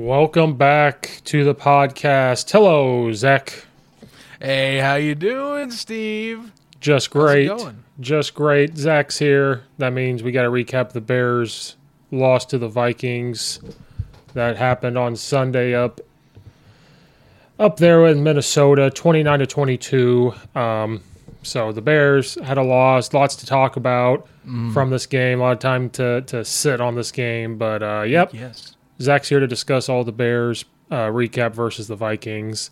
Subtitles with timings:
[0.00, 2.52] Welcome back to the podcast.
[2.52, 3.64] Hello, Zach.
[4.42, 6.52] Hey, how you doing, Steve?
[6.80, 7.48] Just How's it great.
[7.48, 7.84] going?
[7.98, 8.76] Just great.
[8.76, 9.62] Zach's here.
[9.78, 11.76] That means we got to recap the Bears
[12.10, 13.58] loss to the Vikings.
[14.34, 16.02] That happened on Sunday up
[17.58, 20.34] up there in Minnesota, 29 to 22.
[20.54, 21.00] Um,
[21.42, 23.14] so the Bears had a loss.
[23.14, 24.74] Lots to talk about Mm.
[24.74, 25.40] from this game.
[25.40, 28.34] A lot of time to to sit on this game, but uh, yep.
[28.34, 28.74] Yes.
[29.00, 32.70] Zach's here to discuss all the Bears uh, recap versus the Vikings.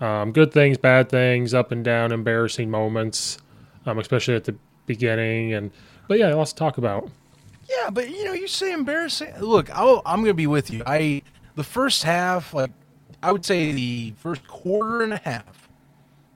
[0.00, 3.38] Um, good things, bad things, up and down, embarrassing moments,
[3.86, 5.52] um, especially at the beginning.
[5.52, 5.70] And
[6.08, 7.08] but yeah, lots to talk about.
[7.68, 9.38] Yeah, but you know, you say embarrassing.
[9.38, 10.82] Look, I'll, I'm going to be with you.
[10.86, 11.22] I
[11.54, 12.70] the first half, like
[13.22, 15.68] I would say, the first quarter and a half,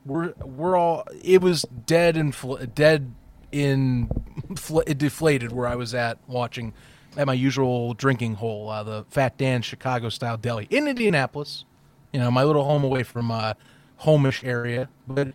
[0.05, 1.05] we're we're all.
[1.22, 3.15] It was dead and fl- dead
[3.51, 4.09] in
[4.56, 6.75] fl- deflated where I was at watching
[7.16, 11.64] at my usual drinking hole, uh, the Fat Dan Chicago style deli in Indianapolis.
[12.12, 13.54] You know, my little home away from uh,
[14.02, 15.28] homish area, but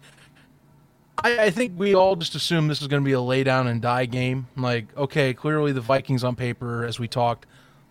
[1.24, 3.68] I, I think we all just assumed this is going to be a lay down
[3.68, 4.48] and die game.
[4.56, 7.46] Like, okay, clearly the Vikings on paper, as we talked,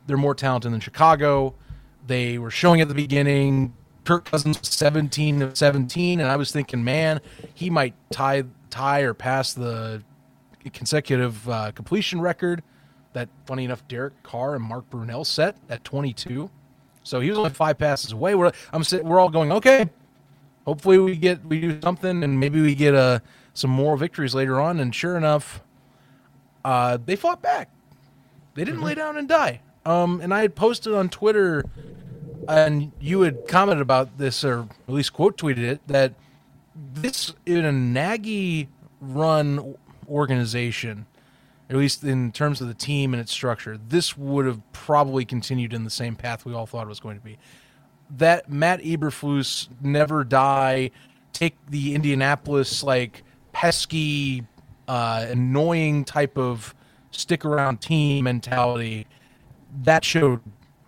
[0.07, 1.55] they're more talented than Chicago.
[2.07, 3.75] They were showing at the beginning.
[4.05, 7.21] Kirk Cousins was 17 of 17, and I was thinking, man,
[7.55, 10.03] he might tie tie or pass the
[10.73, 12.63] consecutive uh, completion record
[13.13, 16.51] that, funny enough, Derek Carr and Mark Brunell set at 22.
[17.03, 18.35] So he was only five passes away.
[18.35, 19.89] We're I'm we're all going, okay,
[20.69, 23.19] hopefully we get we do something and maybe we get uh,
[23.55, 25.63] some more victories later on and sure enough
[26.63, 27.71] uh, they fought back
[28.55, 31.65] they didn't lay down and die um, and i had posted on twitter
[32.47, 36.13] and you had commented about this or at least quote tweeted it that
[36.93, 38.69] this in a Nagy
[39.01, 39.75] run
[40.07, 41.07] organization
[41.71, 45.73] at least in terms of the team and its structure this would have probably continued
[45.73, 47.39] in the same path we all thought it was going to be
[48.17, 50.91] that Matt Eberflus never die,
[51.33, 54.47] take the Indianapolis like pesky,
[54.87, 56.75] uh, annoying type of
[57.11, 59.07] stick around team mentality.
[59.83, 60.41] That showed,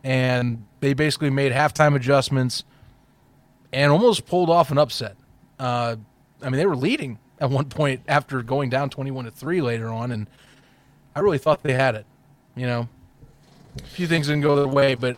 [0.02, 2.64] and they basically made halftime adjustments
[3.72, 5.16] and almost pulled off an upset.
[5.58, 5.96] Uh,
[6.42, 9.88] I mean, they were leading at one point after going down twenty-one to three later
[9.88, 10.26] on, and
[11.14, 12.06] I really thought they had it.
[12.56, 12.88] You know,
[13.78, 15.16] a few things didn't go their way, but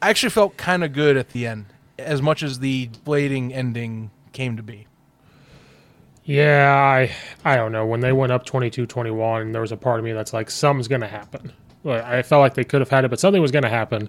[0.00, 1.66] I actually felt kind of good at the end,
[1.98, 4.86] as much as the blading ending came to be.
[6.24, 7.14] Yeah, I
[7.44, 7.86] I don't know.
[7.86, 11.02] When they went up 22-21, there was a part of me that's like something's going
[11.02, 11.52] to happen.
[11.86, 14.08] I felt like they could have had it, but something was going to happen.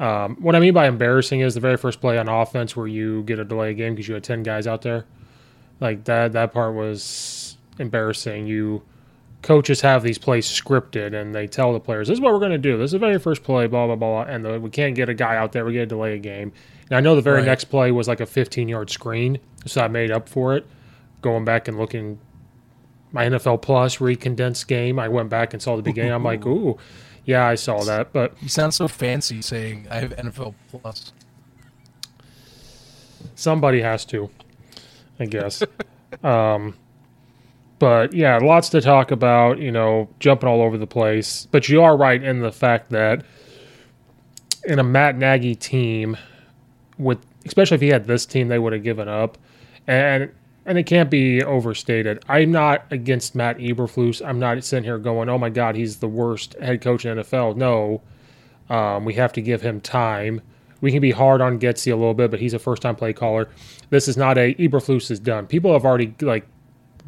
[0.00, 3.22] Um, what I mean by embarrassing is the very first play on offense where you
[3.22, 5.04] get a delay game because you had 10 guys out there.
[5.80, 8.46] Like that that part was embarrassing.
[8.46, 8.82] You
[9.42, 12.52] coaches have these plays scripted and they tell the players, "This is what we're going
[12.52, 12.76] to do.
[12.76, 15.14] This is the very first play, blah blah blah." And the, we can't get a
[15.14, 15.64] guy out there.
[15.64, 16.52] We get to delay a game.
[16.90, 17.46] And I know the very Right.
[17.46, 20.66] next play was like a 15 yard screen, so I made up for it.
[21.22, 22.18] Going back and looking
[23.12, 26.12] my NFL Plus recondensed game, I went back and saw the beginning.
[26.12, 26.76] I'm like, ooh,
[27.24, 31.12] Yeah, I saw that, but You sound so fancy saying I have NFL Plus.
[33.34, 34.30] somebody has to,
[35.20, 35.62] I guess.
[36.22, 36.74] um,
[37.78, 39.58] but yeah, lots to talk about.
[39.58, 41.46] You know, jumping all over the place.
[41.50, 43.24] But you are right in the fact that
[44.64, 46.16] in a Matt Nagy team,
[46.98, 49.38] with especially if he had this team, they would have given up,
[49.86, 50.30] and
[50.66, 52.22] and it can't be overstated.
[52.28, 54.20] I'm not against Matt Eberflus.
[54.24, 57.56] I'm not sitting here going, "Oh my God, he's the worst head coach in NFL."
[57.56, 58.02] No,
[58.68, 60.42] um, we have to give him time.
[60.80, 63.48] We can be hard on Getsy a little bit, but he's a first-time play caller.
[63.90, 65.46] This is not a Eberflus is done.
[65.46, 66.46] People have already like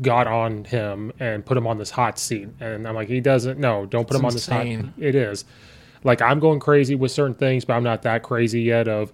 [0.03, 3.59] got on him and put him on this hot seat, and I'm like, he doesn't.
[3.59, 4.67] No, don't put It's him on this hot.
[4.99, 5.45] It is
[6.05, 8.89] like I'm going crazy with certain things, but I'm not that crazy yet.
[8.89, 9.13] Of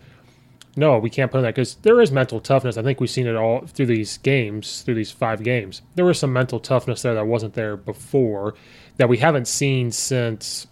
[0.76, 2.76] no, we can't put in that because there is mental toughness.
[2.76, 5.82] I think we've seen it all through these games, through these five games.
[5.94, 8.54] There was some mental toughness there that wasn't there before,
[8.96, 10.66] that we haven't seen since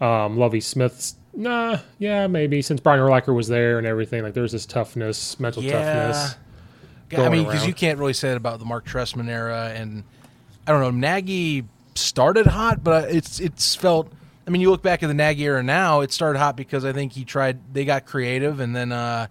[0.00, 1.16] um, Lovie Smith's.
[1.34, 4.22] Nah, yeah, maybe since Brian Urlacher was there and everything.
[4.22, 6.36] Like there's this toughness, mental toughness.
[7.12, 10.04] Yeah, I mean, because you can't really say that about the Marc Trestman era, and
[10.66, 10.90] I don't know.
[10.90, 11.64] Nagy
[11.94, 14.10] started hot, but it's it's felt.
[14.46, 16.92] I mean, you look back at the Nagy era now; it started hot because I
[16.92, 17.58] think he tried.
[17.74, 19.26] They got creative, and then uh,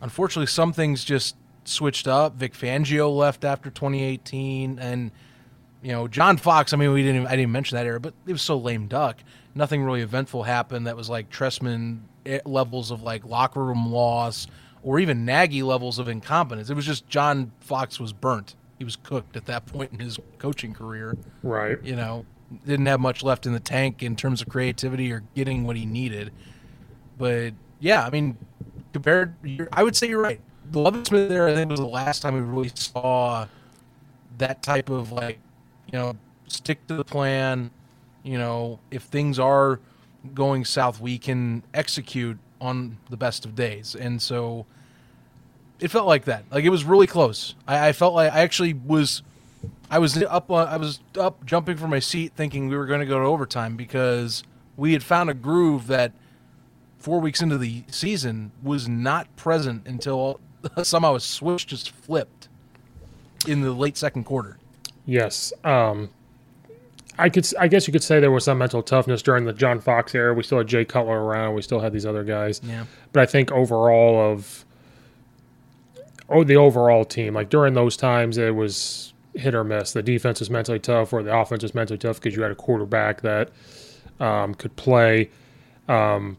[0.00, 2.36] unfortunately, some things just switched up.
[2.36, 5.10] Vic Fangio left after 2018, and
[5.82, 6.72] you know John Fox.
[6.72, 7.16] I mean, we didn't.
[7.22, 9.18] Even, I didn't mention that era, but it was so lame duck.
[9.54, 10.86] Nothing really eventful happened.
[10.86, 14.46] That was like Trestman eh, levels of like locker room loss,
[14.86, 16.70] or even Nagy levels of incompetence.
[16.70, 18.54] It was just John Fox was burnt.
[18.78, 21.18] He was cooked at that point in his coaching career.
[21.42, 21.82] Right.
[21.82, 22.24] You know,
[22.64, 25.84] didn't have much left in the tank in terms of creativity or getting what he
[25.84, 26.32] needed.
[27.18, 28.38] But yeah, I mean,
[28.92, 29.34] compared,
[29.72, 30.40] I would say you're right.
[30.70, 33.46] The Lovie Smith there, I think, was the last time we really saw
[34.38, 35.40] that type of like,
[35.92, 36.16] you know,
[36.46, 37.72] stick to the plan.
[38.22, 39.80] You know, if things are
[40.32, 43.96] going south, we can execute on the best of days.
[43.96, 44.66] And so
[45.80, 46.44] it felt like that.
[46.50, 47.54] Like it was really close.
[47.66, 49.22] I, I felt like I actually was.
[49.90, 50.50] I was up.
[50.50, 53.24] on- I was up, jumping from my seat, thinking we were going to go to
[53.24, 54.42] overtime because
[54.76, 56.12] we had found a groove that
[56.98, 60.40] four weeks into the season was not present until
[60.82, 62.48] somehow a switch just flipped
[63.46, 64.58] in the late second quarter.
[65.04, 65.52] Yes.
[65.62, 66.10] Um,
[67.18, 67.48] I could.
[67.58, 70.34] I guess you could say there was some mental toughness during the John Fox era.
[70.34, 71.54] We still had Jay Cutler around.
[71.54, 72.60] We still had these other guys.
[72.62, 72.84] Yeah.
[73.12, 74.65] But I think overall of
[76.28, 79.92] oh the overall team, like during those times, it was hit or miss.
[79.92, 82.56] The defense was mentally tough, or the offense was mentally tough because you had a
[82.56, 83.50] quarterback that
[84.20, 85.30] um, could play.
[85.88, 86.38] Um,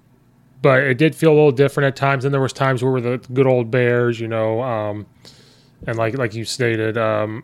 [0.61, 2.25] but it did feel a little different at times.
[2.25, 5.05] And there was times where we were the good old Bears, you know, um,
[5.85, 7.43] and like like you stated, um,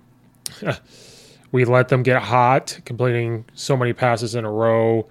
[1.51, 5.07] we let them get hot, completing so many passes in a row.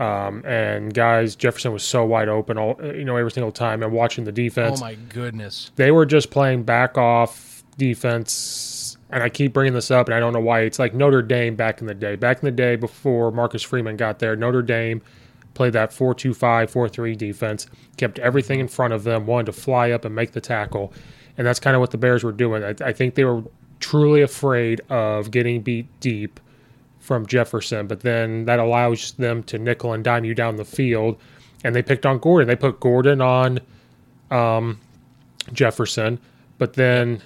[0.00, 3.82] Um, and guys, Jefferson was so wide open, all you know, every single time.
[3.82, 5.70] And watching the defense, Oh my goodness!
[5.76, 8.96] they were just playing back off defense.
[9.10, 10.60] And I keep bringing this up, and I don't know why.
[10.60, 12.16] It's like Notre Dame back in the day.
[12.16, 15.02] Back in the day before Marcus Freeman got there, Notre Dame
[15.52, 19.46] played that 4 2 5, 4 3 defense, kept everything in front of them, wanted
[19.46, 20.92] to fly up and make the tackle.
[21.38, 22.64] And that's kind of what the Bears were doing.
[22.64, 23.42] I, I think they were
[23.78, 26.40] truly afraid of getting beat deep
[27.04, 31.20] from Jefferson, but then that allows them to nickel and dime you down the field.
[31.62, 32.48] And they picked on Gordon.
[32.48, 33.60] They put Gordon on
[34.30, 34.80] um,
[35.52, 36.18] Jefferson,
[36.56, 37.22] but then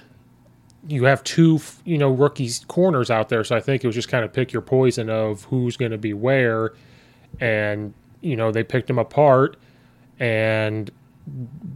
[0.89, 3.45] you have two, you know, rookies corners out there.
[3.45, 5.99] So I think it was just kind of pick your poison of who's going to
[5.99, 6.73] be where,
[7.39, 9.57] and you know they picked them apart,
[10.19, 10.91] and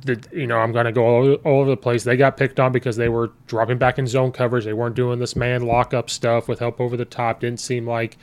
[0.05, 2.05] the you know I'm going to go all, all over the place.
[2.05, 4.65] They got picked on because they were dropping back in zone coverage.
[4.65, 7.41] They weren't doing this man lockup stuff with help over the top.
[7.41, 8.17] Didn't seem like,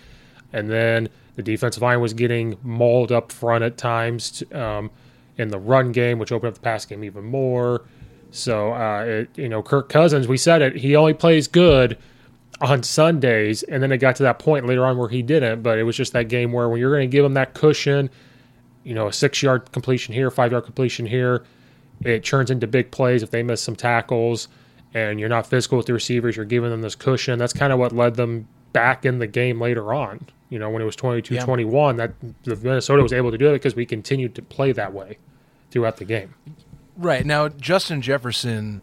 [0.54, 4.92] and then the defensive line was getting mauled up front at times um,
[5.38, 7.86] in the run game, which opened up the pass game even more.
[8.32, 11.98] So, uh, it, you know, Kirk Cousins, we said it, he only plays good
[12.62, 13.64] on Sundays.
[13.64, 15.64] And then it got to that point later on where he didn't.
[15.64, 18.10] But it was just that game where when you're going to give him that cushion,
[18.84, 21.44] you know, a six yard completion here, five yard completion here,
[22.02, 24.48] it turns into big plays if they miss some tackles
[24.94, 27.38] and you're not physical with the receivers, you're giving them this cushion.
[27.38, 30.28] That's kind of what led them back in the game later on.
[30.50, 31.46] You know, when it was 22 Yeah.
[31.46, 34.94] 21, that the Minnesota was able to do it because we continued to play that
[34.94, 35.18] way
[35.70, 36.34] throughout the game.
[36.98, 38.82] Right now, Justin Jefferson,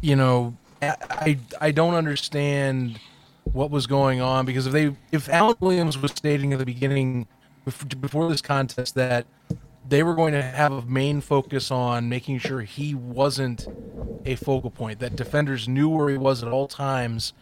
[0.00, 3.00] you know, I I, don't understand
[3.44, 7.26] what was going on because if they if Alan Williams was stating at the beginning
[7.64, 9.26] before this contest that
[9.88, 13.66] they were going to have a main focus on making sure he wasn't
[14.24, 17.32] a focal point, that defenders knew where he was at all times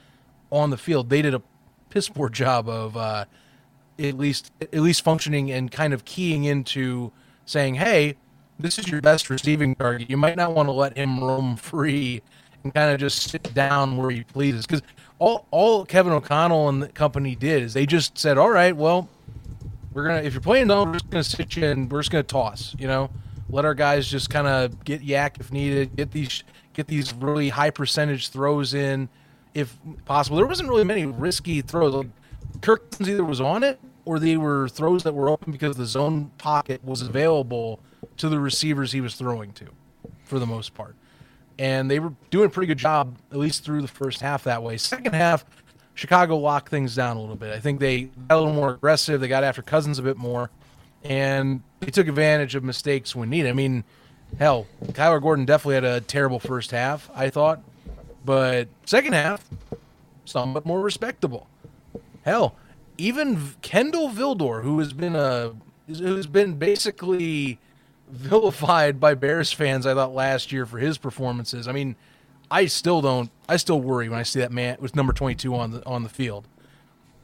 [0.50, 1.42] on the field, they did a
[1.90, 3.24] piss poor job of uh,
[3.98, 7.12] at least at least functioning and kind of keying into
[7.44, 8.16] saying, "Hey,
[8.58, 10.08] this is your best receiving target.
[10.08, 12.22] You might not want to let him roam free
[12.64, 14.82] and kind of just sit down where he pleases." Because
[15.18, 19.08] all all Kevin O'Connell and the company did is they just said, "All right, well,
[19.98, 22.22] we're gonna if you're playing zone, we're just gonna sit you and we're just gonna
[22.22, 22.74] toss.
[22.78, 23.10] You know,
[23.50, 27.48] let our guys just kind of get YAC if needed, get these get these really
[27.48, 29.08] high percentage throws in."
[29.54, 31.94] If possible, there wasn't really many risky throws.
[31.94, 32.06] Like,
[32.60, 36.30] Kirk either was on it or they were throws that were open because the zone
[36.38, 37.80] pocket was available
[38.18, 39.66] to the receivers he was throwing to
[40.22, 40.94] for the most part.
[41.58, 44.62] And they were doing a pretty good job, at least through the first half that
[44.62, 44.76] way.
[44.76, 45.44] Second half,
[45.98, 47.52] Chicago locked things down a little bit.
[47.52, 49.20] I think they got a little more aggressive.
[49.20, 50.48] They got after Cousins a bit more,
[51.02, 53.48] and they took advantage of mistakes when needed.
[53.48, 53.82] I mean,
[54.38, 57.60] hell, Kyler Gordon definitely had a terrible first half, I thought,
[58.24, 59.44] but second half,
[60.24, 61.48] somewhat more respectable.
[62.22, 62.54] Hell,
[62.96, 65.52] even Kindle Vildor, who has been a
[65.88, 67.58] who's been basically
[68.08, 71.66] vilified by Bears fans, I thought last year for his performances.
[71.66, 71.96] I mean,
[72.50, 73.30] I still don't.
[73.48, 76.02] I still worry when I see that man with number twenty two on the on
[76.02, 76.48] the field.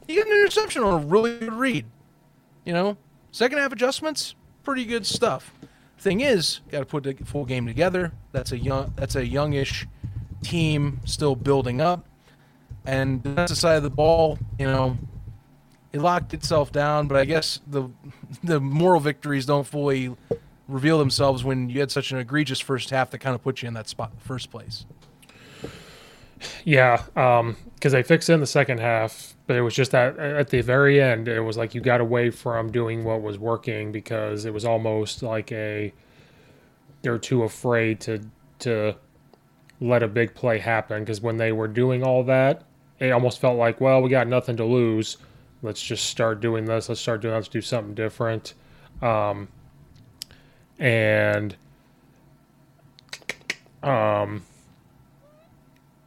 [0.07, 1.87] He got an interception on a really good read.
[2.65, 2.97] You know,
[3.31, 5.53] second half adjustments, pretty good stuff.
[5.99, 8.13] Thing is, got to put the full game together.
[8.33, 8.93] That's a young.
[8.97, 9.87] That's a youngish
[10.43, 12.07] team still building up,
[12.85, 14.39] and that's the side of the ball.
[14.59, 14.99] You know,
[15.93, 17.09] it locked itself down.
[17.09, 17.89] But I guess the
[18.43, 20.15] the moral victories don't fully
[20.69, 23.69] reveal themselves when you had such an egregious first half that kind of put you
[23.69, 24.87] in that spot in the first place.
[26.65, 30.19] Yeah, because um, they fixed it in the second half, but it was just that
[30.19, 33.93] at the very end, it was like you got away from doing what was working
[33.93, 35.93] because it was almost like a
[37.03, 38.21] they're too afraid to
[38.61, 38.95] to
[39.81, 42.63] let a big play happen because when they were doing all that,
[42.99, 45.19] it almost felt like, well, we got nothing to lose.
[45.63, 46.89] Let's just start doing this.
[46.89, 47.35] Let's start doing.
[47.35, 48.55] Let's do something different.
[49.03, 49.49] Um,
[50.79, 51.57] and
[53.83, 54.43] um,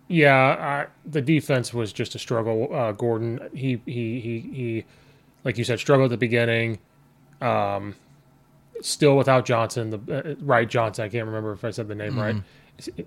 [0.08, 2.74] yeah, I, the defense was just a struggle.
[2.74, 4.86] Uh, Gordon, he he he he,
[5.44, 6.80] like you said, struggled at the beginning.
[7.42, 7.96] Um,
[8.82, 11.06] still without Johnson, the uh, right Johnson.
[11.06, 12.20] I can't remember if I said the name mm-hmm.
[12.20, 13.06] right.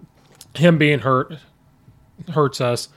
[0.55, 1.39] Him being hurt
[2.29, 2.89] hurts us.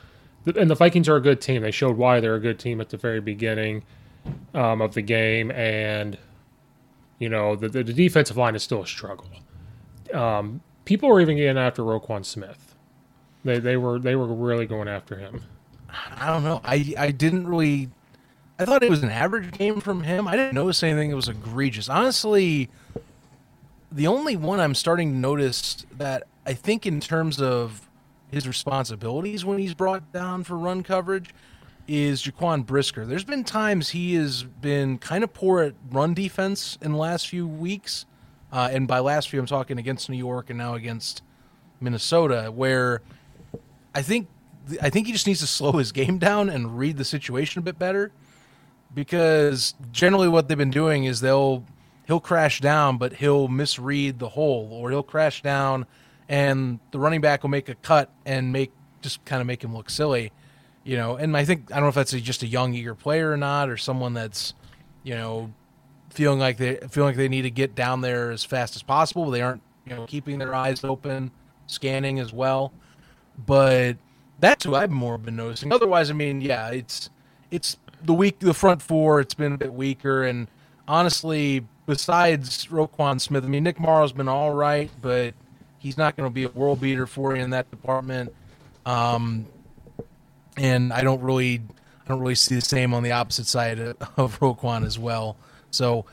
[0.58, 1.62] And the Vikings are a good team.
[1.62, 3.84] They showed why they're a good team at the very beginning
[4.54, 6.18] um, of the game, and
[7.20, 9.30] you know, the, the, the defensive line is still a struggle.
[10.14, 12.73] Um, people are even getting after Roquan Smith.
[13.44, 15.44] They they were they were really going after him.
[16.18, 16.62] I don't know.
[16.64, 17.90] I I didn't really.
[18.60, 20.28] I thought it was an average game from him.
[20.28, 21.90] I didn't notice anything that was egregious.
[21.90, 22.70] Honestly,
[23.92, 27.90] the only one I'm starting to notice that I think in terms of
[28.32, 31.34] his responsibilities when he's brought down for run coverage
[31.88, 33.06] is Jaquan Brisker.
[33.06, 37.28] There's been times he has been kind of poor at run defense in the last
[37.28, 38.06] few weeks.
[38.52, 41.22] Uh, and by last few, I'm talking against New York and now against
[41.82, 43.02] Minnesota, where
[43.94, 44.28] I think
[44.82, 47.62] I think he just needs to slow his game down and read the situation a
[47.62, 48.12] bit better.
[48.94, 51.66] Because generally, what they've been doing is they'll
[52.06, 55.88] he'll crash down, but he'll misread the hole, or he'll crash down,
[56.30, 58.72] and the running back will make a cut and make
[59.02, 60.32] just kind of make him look silly
[60.84, 62.96] you know, and I think I don't know if that's a, just a young eager
[62.96, 64.54] player or not, or someone that's,
[65.04, 65.54] you know,
[66.10, 69.30] feeling like they feeling like they need to get down there as fast as possible.
[69.32, 71.32] They aren't, you know, keeping their eyes open,
[71.68, 72.74] scanning as well.
[73.38, 73.98] But
[74.40, 75.72] that's who I've more been noticing.
[75.72, 77.10] Otherwise, I mean, yeah, it's
[77.52, 79.20] it's the week the front four.
[79.20, 80.48] It's been a bit weaker, and
[80.88, 85.34] honestly, besides Roquan Smith, I mean, Nick Morrow's been all right, but
[85.80, 88.34] he's not going to be a world beater for you in that department.
[88.86, 89.46] Um,
[90.58, 91.62] and I don't really
[92.06, 95.38] I don't really see the same on the opposite side of Roquan as well.
[95.72, 96.06] So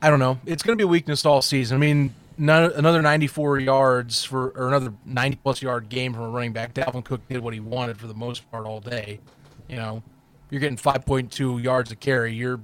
[0.00, 0.38] I don't know.
[0.46, 1.76] It's going to be a weakness all season.
[1.76, 6.52] I mean, another 94 yards for or another 90 plus yard game from a running
[6.52, 6.74] back.
[6.74, 9.20] Dalvin Cook did what he wanted for the most part all day.
[9.68, 10.02] You know,
[10.50, 12.34] you're getting 5.2 yards a carry.
[12.34, 12.60] You're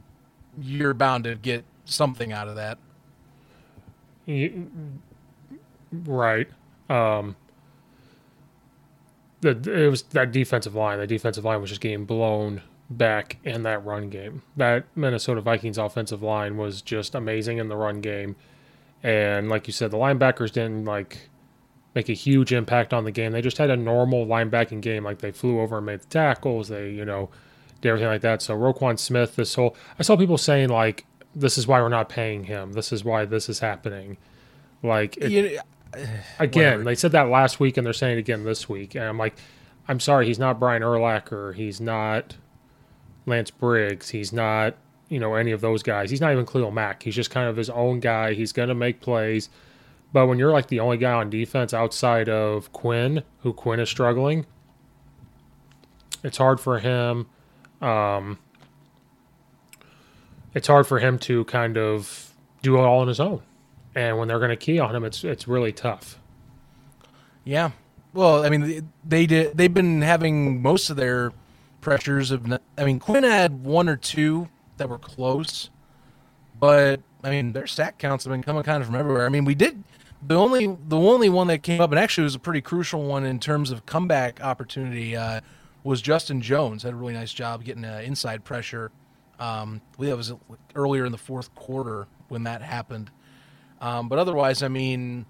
[0.60, 2.78] you're bound to get something out of that.
[5.92, 6.48] Right.
[6.88, 7.36] Um,
[9.40, 10.98] the it was that defensive line.
[10.98, 14.42] The defensive line was just getting blown back in that run game.
[14.56, 18.36] That Minnesota Vikings offensive line was just amazing in the run game.
[19.02, 21.28] And like you said, the linebackers didn't like
[21.94, 23.32] make a huge impact on the game.
[23.32, 25.04] They just had a normal linebacking game.
[25.04, 26.68] Like they flew over and made the tackles.
[26.68, 27.30] They, you know,
[27.80, 28.42] did everything like that.
[28.42, 32.08] So Roquan Smith, this whole I saw people saying like this is why we're not
[32.08, 32.72] paying him.
[32.72, 34.18] This is why this is happening.
[34.82, 35.60] Like it, you
[36.38, 36.84] again, Whatever.
[36.84, 38.94] they said that last week and they're saying it again this week.
[38.94, 39.36] And I'm like,
[39.88, 41.54] I'm sorry, he's not Brian Urlacher.
[41.54, 42.36] He's not
[43.26, 44.10] Lance Briggs.
[44.10, 44.76] He's not,
[45.10, 46.10] you know any of those guys.
[46.10, 47.02] He's not even Khalil Mack.
[47.02, 48.32] He's just kind of his own guy.
[48.32, 49.50] He's gonna make plays.
[50.12, 53.88] But when you're like the only guy on defense outside of Quinn, who Quinn is
[53.88, 54.46] struggling,
[56.24, 57.26] it's hard for him.
[57.80, 58.38] Um,
[60.54, 63.42] it's hard for him to kind of do it all on his own.
[63.94, 66.18] And when they're going to key on him, it's it's really tough.
[67.44, 67.70] Yeah.
[68.12, 69.56] Well, I mean, they did.
[69.56, 71.32] They've been having most of their
[71.80, 72.58] pressures of.
[72.76, 74.48] I mean, Quinn had one or two
[74.80, 75.70] that were close,
[76.58, 79.24] but I mean, their sack counts have been coming kind of from everywhere.
[79.24, 79.84] I mean, we did
[80.26, 83.24] the only the only one that came up, and actually was a pretty crucial one
[83.24, 85.16] in terms of comeback opportunity.
[85.16, 85.40] Uh,
[85.82, 88.90] was Justin Jones had a really nice job getting uh, inside pressure.
[89.38, 90.34] Um, I believe that was
[90.74, 93.10] earlier in the fourth quarter when that happened.
[93.80, 95.24] Um, but otherwise, I mean,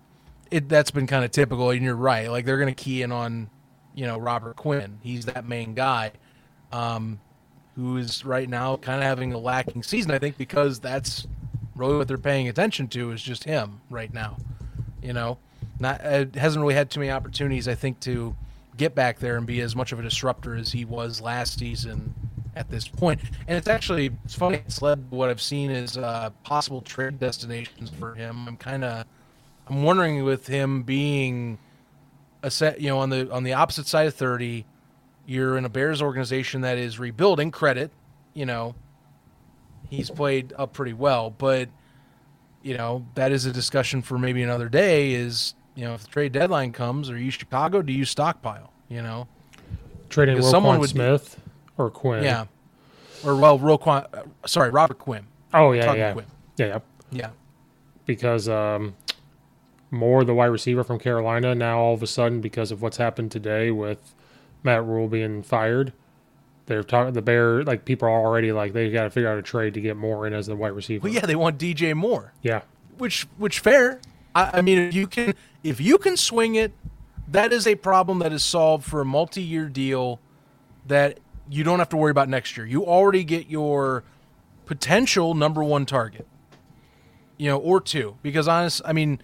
[0.50, 1.70] it that's been kind of typical.
[1.70, 3.48] And you're right; like they're going to key in on,
[3.94, 4.98] you know, Robert Quinn.
[5.02, 6.12] He's that main guy,
[6.72, 7.20] um,
[7.80, 10.10] who is right now kind of having a lacking season.
[10.10, 11.26] I think because that's
[11.74, 14.36] really what they're paying attention to is just him right now.
[15.02, 15.38] You know,
[15.78, 17.66] not uh, hasn't really had too many opportunities.
[17.66, 18.36] I think to
[18.76, 22.14] get back there and be as much of a disruptor as he was last season
[22.54, 23.20] at this point.
[23.48, 24.58] And it's actually it's funny.
[24.66, 28.46] It's led what I've seen is uh, possible trade destinations for him.
[28.46, 29.06] I'm kind of
[29.68, 31.58] I'm wondering with him being
[32.42, 34.66] a set, you know, on the on the opposite side of 30,
[35.26, 37.50] you're in a Bears organization that is rebuilding.
[37.50, 37.90] Credit,
[38.34, 38.74] you know,
[39.88, 41.68] he's played up pretty well, but
[42.62, 45.12] you know that is a discussion for maybe another day.
[45.12, 47.82] Is you know if the trade deadline comes, are you Chicago?
[47.82, 48.72] Do you stockpile?
[48.88, 49.28] You know,
[50.08, 52.24] trading Roquan someone would Smith be, or Quinn.
[52.24, 52.46] Yeah,
[53.24, 54.06] or well, Roquan.
[54.14, 55.26] Uh, sorry, Robert Quinn.
[55.52, 56.12] Oh yeah, yeah.
[56.12, 56.26] Quinn.
[56.56, 56.78] yeah, yeah,
[57.10, 57.30] yeah.
[58.06, 58.94] Because um,
[59.90, 63.30] Moore, the wide receiver from Carolina, now all of a sudden because of what's happened
[63.30, 64.14] today with
[64.62, 65.92] Matt Rhule being fired,
[66.66, 69.42] they're talking the Bear like people are already like they got to figure out a
[69.42, 71.04] trade to get Moore in as the wide receiver.
[71.04, 72.32] Well, yeah, they want DJ Moore.
[72.42, 72.62] Yeah,
[72.98, 74.00] which which fair.
[74.34, 75.34] I, I mean, if you can
[75.64, 76.72] if you can swing it,
[77.28, 80.20] that is a problem that is solved for a multi-year deal
[80.86, 82.66] that you don't have to worry about next year.
[82.66, 84.04] You already get your
[84.66, 86.26] potential number one target,
[87.36, 88.16] you know, or two.
[88.22, 89.20] Because honest, I mean,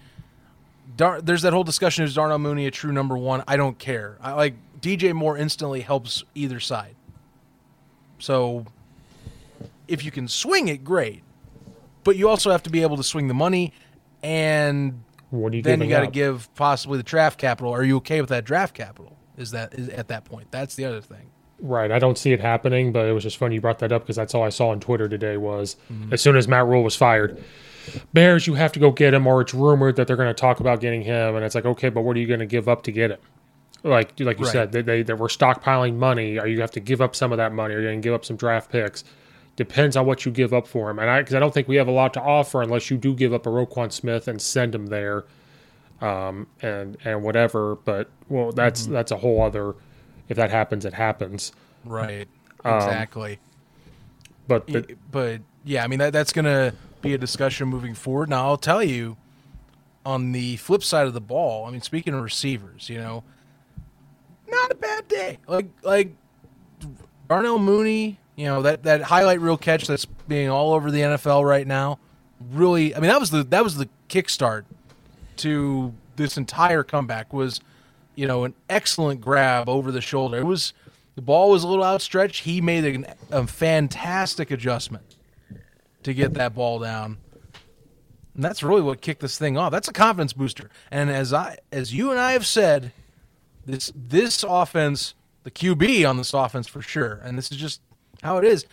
[0.97, 3.43] Dar- there's that whole discussion: is Darnell Mooney a true number one?
[3.47, 4.17] I don't care.
[4.21, 6.95] I like DJ Moore instantly helps either side.
[8.19, 8.65] So
[9.87, 11.23] if you can swing it, great.
[12.03, 13.73] But you also have to be able to swing the money,
[14.23, 17.73] and what you then you got to give possibly the draft capital.
[17.73, 19.17] Are you okay with that draft capital?
[19.35, 20.47] Is that is at that point?
[20.51, 21.31] That's the other thing.
[21.59, 21.91] Right.
[21.91, 24.15] I don't see it happening, but it was just funny you brought that up because
[24.15, 26.13] that's all I saw on Twitter today was mm-hmm.
[26.13, 27.43] as soon as Matt Rhule was fired,
[28.13, 30.59] Bears, you have to go get him, or it's rumored that they're going to talk
[30.59, 32.83] about getting him, and it's like, okay, but what are you going to give up
[32.83, 33.19] to get him?
[33.87, 34.51] Like, like you right.
[34.51, 36.37] said, they, they, they were stockpiling money.
[36.37, 37.73] Are you have to give up some of that money?
[37.73, 39.03] Are you going to give up some draft picks?
[39.55, 41.77] Depends on what you give up for him, and I because I don't think we
[41.77, 44.75] have a lot to offer unless you do give up a Roquan Smith and send
[44.75, 45.25] him there,
[45.99, 47.75] um, and and whatever.
[47.75, 48.93] But well, that's mm-hmm.
[48.93, 49.73] that's a whole other.
[50.29, 51.53] If that happens, it happens.
[51.83, 52.27] Right.
[52.63, 53.39] Um, exactly.
[54.47, 58.29] But the, but yeah, I mean that that's gonna be a discussion moving forward.
[58.29, 59.17] Now I'll tell you,
[60.05, 63.23] on the flip side of the ball, I mean, speaking of receivers, you know,
[64.49, 65.37] not a bad day.
[65.47, 66.11] Like like
[67.29, 71.47] Darnell Mooney, you know that that highlight reel catch that's being all over the NFL
[71.47, 71.99] right now.
[72.51, 74.65] Really, I mean that was the that was the kickstart
[75.37, 77.61] to this entire comeback was,
[78.15, 80.37] you know, an excellent grab over the shoulder.
[80.37, 80.73] It was
[81.15, 82.43] the ball was a little outstretched.
[82.43, 85.15] He made a, a fantastic adjustment
[86.03, 87.17] to get that ball down.
[88.35, 89.71] And that's really what kicked this thing off.
[89.71, 90.69] That's a confidence booster.
[90.91, 92.91] And as I as you and I have said,
[93.67, 97.81] this this offense, the QB on this offense for sure, and this is just
[98.23, 98.65] how it is.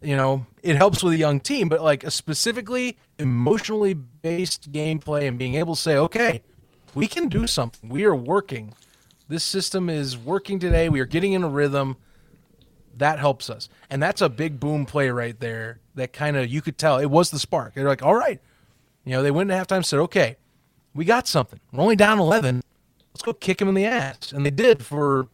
[0.00, 5.26] You know, it helps with a young team, but like a specifically emotionally based gameplay
[5.26, 6.42] and being able to say, okay,
[6.94, 7.88] we can do something.
[7.88, 8.74] We are working.
[9.28, 10.90] This system is working today.
[10.90, 11.96] We are getting in a rhythm.
[12.96, 13.70] That helps us.
[13.88, 17.06] And that's a big boom play right there that kind of you could tell it
[17.06, 17.74] was the spark.
[17.74, 18.40] They're like, all right.
[19.04, 20.36] You know, they went into halftime said, okay,
[20.94, 21.60] we got something.
[21.72, 22.62] We're only down 11
[23.14, 24.32] let's go kick him in the ass.
[24.32, 25.28] And they did for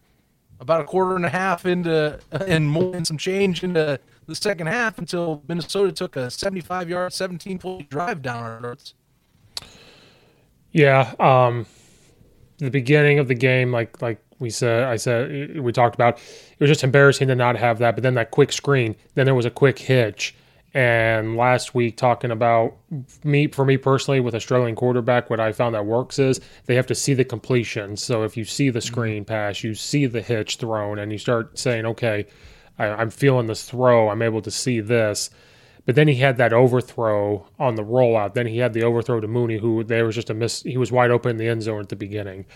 [0.60, 4.66] about a quarter and a half into and more and some change into the second
[4.66, 8.94] half until Minnesota took a 75 yard, 17 point drive down our throats.
[10.72, 11.66] Yeah, um,
[12.58, 16.60] the beginning of the game, like like we said, I said we talked about, it
[16.60, 17.96] was just embarrassing to not have that.
[17.96, 20.34] But then that quick screen, then there was a quick hitch,
[20.72, 22.76] and last week, talking about
[23.24, 26.76] me for me personally with a struggling quarterback, what I found that works is they
[26.76, 27.96] have to see the completion.
[27.96, 28.86] So if you see the mm-hmm.
[28.86, 32.26] screen pass, you see the hitch thrown, and you start saying, "Okay,
[32.78, 34.08] I, I'm feeling this throw.
[34.08, 35.30] I'm able to see this."
[35.86, 38.34] But then he had that overthrow on the rollout.
[38.34, 40.62] Then he had the overthrow to Mooney, who there was just a miss.
[40.62, 42.46] He was wide open in the end zone at the beginning.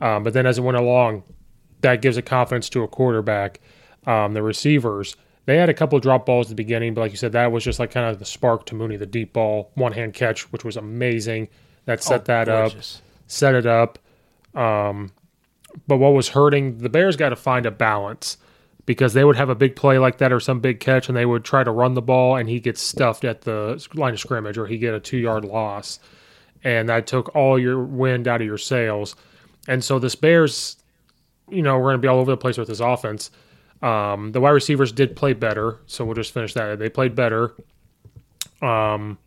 [0.00, 1.24] Um, but then as it went along,
[1.80, 3.60] that gives a confidence to a quarterback.
[4.06, 5.16] Um, the receivers,
[5.48, 7.50] they had a couple of drop balls at the beginning, but like you said, that
[7.50, 10.42] was just like kind of the spark to Mooney, the deep ball, one hand catch,
[10.52, 11.48] which was amazing.
[11.86, 12.96] That set Oh, that gorgeous.
[12.96, 13.98] up, set it up.
[14.54, 15.10] Um,
[15.86, 18.36] but what was hurting, the Bears got to find a balance
[18.84, 21.24] because they would have a big play like that or some big catch and they
[21.24, 24.58] would try to run the ball and he gets stuffed at the line of scrimmage
[24.58, 25.98] or he get a two yard loss.
[26.62, 29.16] And that took all your wind out of your sails.
[29.66, 30.76] And so this Bears,
[31.48, 33.30] you know, we're going to be all over the place with this offense.
[33.82, 36.78] Um, the wide receivers did play better, so we'll just finish that.
[36.78, 37.54] They played better.
[38.60, 39.18] Um,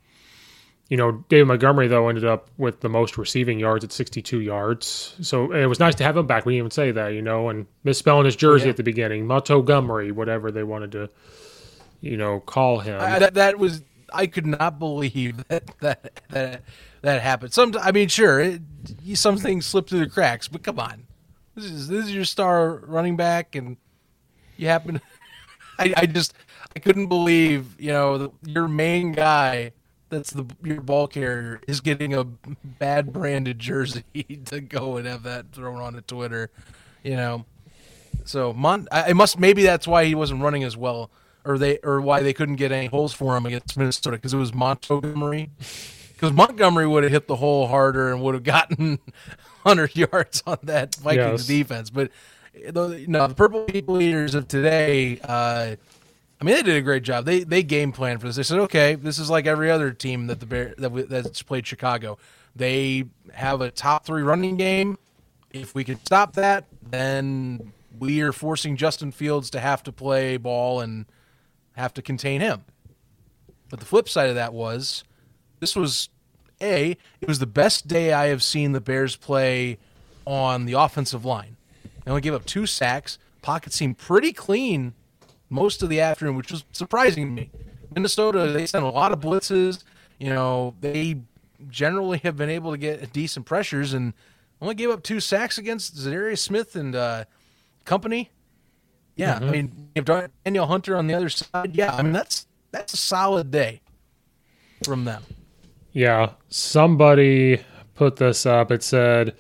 [0.90, 5.16] you know, David Montgomery though ended up with the most receiving yards at 62 yards.
[5.22, 6.46] So it was nice to have him back.
[6.46, 10.12] We didn't even say that, you know, and misspelling his jersey at the beginning, Montgomery,
[10.12, 11.10] whatever they wanted to,
[12.02, 13.00] you know, call him.
[13.00, 13.84] I, that that was
[14.14, 16.64] I could not believe that that that
[17.02, 17.54] that happened.
[17.54, 18.62] Some I mean, sure, it,
[19.14, 21.08] some things slip through the cracks, but come on,
[21.56, 23.78] this is this is your star running back, and
[24.58, 25.02] you happen.
[25.80, 26.34] I I just
[26.76, 29.72] I couldn't believe you know the, your main guy.
[30.10, 34.04] That's the your ball carrier is getting a bad branded jersey
[34.46, 36.50] to go and have that thrown on onto Twitter,
[37.04, 37.46] you know.
[38.26, 41.10] So Mon, I, it must maybe that's why he wasn't running as well,
[41.46, 44.38] or they or why they couldn't get any holes for him against Minnesota because it
[44.38, 45.50] was Montgomery.
[46.14, 49.00] Because Montgomery would have hit the hole harder and would have gotten
[49.64, 51.48] hundred yards on that Vikings Yes.
[51.48, 51.90] defense.
[51.90, 52.12] But
[52.54, 55.20] the, no, the Purple People Eaters of today.
[55.24, 55.76] Uh,
[56.40, 57.26] I mean, they did a great job.
[57.26, 58.36] They they game plan for this.
[58.36, 61.44] They said, okay, this is like every other team that the Bear that we, that's
[61.44, 62.18] played Chicago.
[62.56, 64.98] They have a top three running game.
[65.52, 70.38] If we can stop that, then we are forcing Justin Fields to have to play
[70.38, 71.06] ball and
[71.74, 72.64] have to contain him.
[73.70, 75.04] But the flip side of that was
[75.60, 76.10] this was
[76.60, 79.78] a it was the best day I have seen the Bears play
[80.26, 81.58] on the offensive line.
[82.04, 83.18] They only gave up two sacks.
[83.42, 84.94] Pocket seemed pretty clean
[85.50, 87.52] most of the afternoon, which was surprising to me.
[87.94, 89.84] Minnesota, they sent a lot of blitzes.
[90.20, 91.22] You know, they
[91.70, 94.14] generally have been able to get decent pressures and
[94.62, 97.26] only gave up two sacks against Za'Darius Smith and uh,
[97.86, 98.30] company.
[99.16, 101.76] Yeah, I mean, you have Danielle Hunter on the other side.
[101.76, 103.82] Yeah, I mean that's that's a solid day
[104.86, 105.24] from them.
[105.92, 107.62] Yeah, somebody
[107.94, 108.72] put this up.
[108.72, 109.36] It said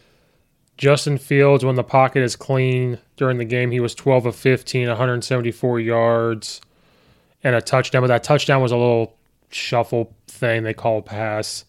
[0.77, 4.87] Justin Fields, when the pocket is clean during the game, he was 12 of 15,
[4.87, 6.61] 174 yards,
[7.43, 8.01] and a touchdown.
[8.01, 9.15] But that touchdown was a little
[9.49, 11.65] shuffle thing they call pass.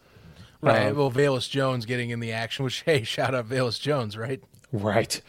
[0.62, 0.94] Right.
[0.94, 4.42] well, Velus Jones getting in the action, which hey, shout out Velus Jones, right?
[4.70, 5.20] Right.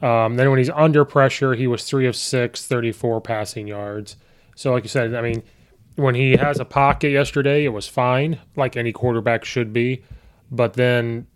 [0.00, 4.16] Um, then when he's under pressure, he was three of six, 34 passing yards.
[4.54, 5.42] So, like you said, I mean,
[5.96, 10.04] when he has a pocket yesterday, it was fine, like any quarterback should be.
[10.50, 11.26] But then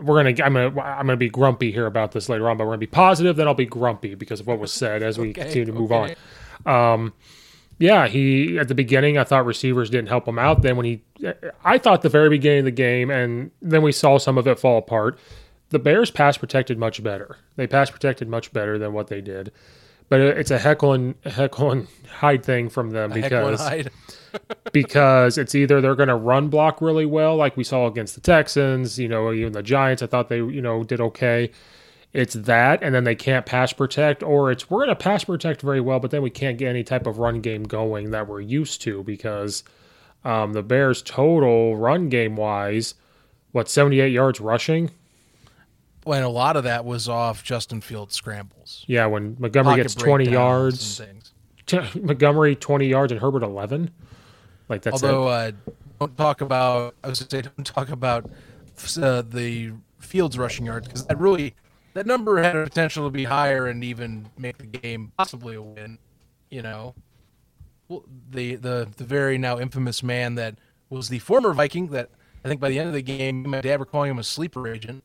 [0.00, 2.56] we're gonna, I'm gonna, I'm gonna be grumpy here about this later on.
[2.56, 5.18] But we're gonna be positive, then I'll be grumpy because of what was said as
[5.18, 6.16] we continue to move okay.
[6.66, 6.94] on.
[6.94, 7.12] Um,
[7.78, 10.62] yeah, he at the beginning I thought receivers didn't help him out.
[10.62, 11.02] Then when he,
[11.64, 14.58] I thought the very beginning of the game, and then we saw some of it
[14.58, 15.18] fall apart.
[15.70, 17.36] The Bears pass protected much better.
[17.56, 19.52] They pass protected much better than what they did.
[20.08, 23.90] But it's a heckle and heckle and hide thing from them Heck, because hide.
[24.72, 28.20] because it's either they're going to run block really well, like we saw against the
[28.20, 30.02] Texans, you know, even the Giants.
[30.02, 31.50] I thought they, you know, did okay.
[32.14, 35.60] It's that, and then they can't pass protect, or it's we're going to pass protect
[35.60, 38.40] very well, but then we can't get any type of run game going that we're
[38.40, 39.62] used to because
[40.24, 42.94] um, the Bears' total run game wise,
[43.52, 44.90] what seventy eight yards rushing?
[46.08, 48.82] When a lot of that was off Justin Fields scrambles.
[48.88, 51.02] Yeah, when Montgomery Pocket gets twenty yards,
[51.66, 53.90] t- Montgomery twenty yards and Herbert eleven.
[54.70, 55.54] Like that's Although it.
[55.66, 58.24] uh, don't talk about, I was going to say, don't talk about
[58.96, 61.54] uh, the Fields rushing yards because that really
[61.92, 65.62] that number had a potential to be higher and even make the game possibly a
[65.62, 65.98] win.
[66.48, 66.94] You know,
[67.88, 70.54] well, the the the very now infamous man that
[70.88, 72.08] was the former Viking that
[72.42, 74.66] I think by the end of the game, my dad were calling him a sleeper
[74.66, 75.04] agent.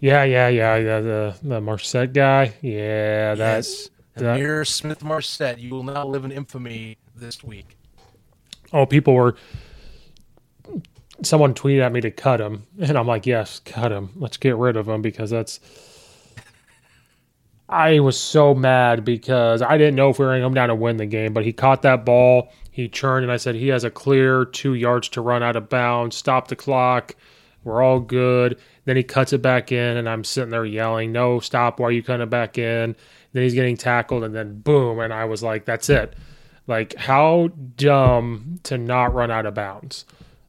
[0.00, 1.00] Yeah, yeah, yeah, yeah.
[1.00, 2.54] The the Marsette guy.
[2.62, 5.58] Yeah, that's Yes, that- Smith Marsette.
[5.58, 7.76] You will now live in infamy this week.
[8.72, 9.36] oh, people were.
[11.22, 14.08] Someone tweeted at me to cut him, and I'm like, yes, cut him.
[14.16, 15.60] Let's get rid of him because that's.
[17.68, 20.68] I was so mad because I didn't know if we were going to come down
[20.70, 22.50] to win the game, but he caught that ball.
[22.72, 25.68] He churned, and I said he has a clear two yards to run out of
[25.68, 26.16] bounds.
[26.16, 27.14] Stop the clock.
[27.62, 28.58] We're all good.
[28.84, 31.78] Then he cuts it back in, and I'm sitting there yelling, "No, stop!
[31.78, 32.96] Why are you cutting it back in?"
[33.32, 36.14] Then he's getting tackled, and then boom, and I was like, "That's it."
[36.66, 40.04] Like, how dumb to not run out of bounds.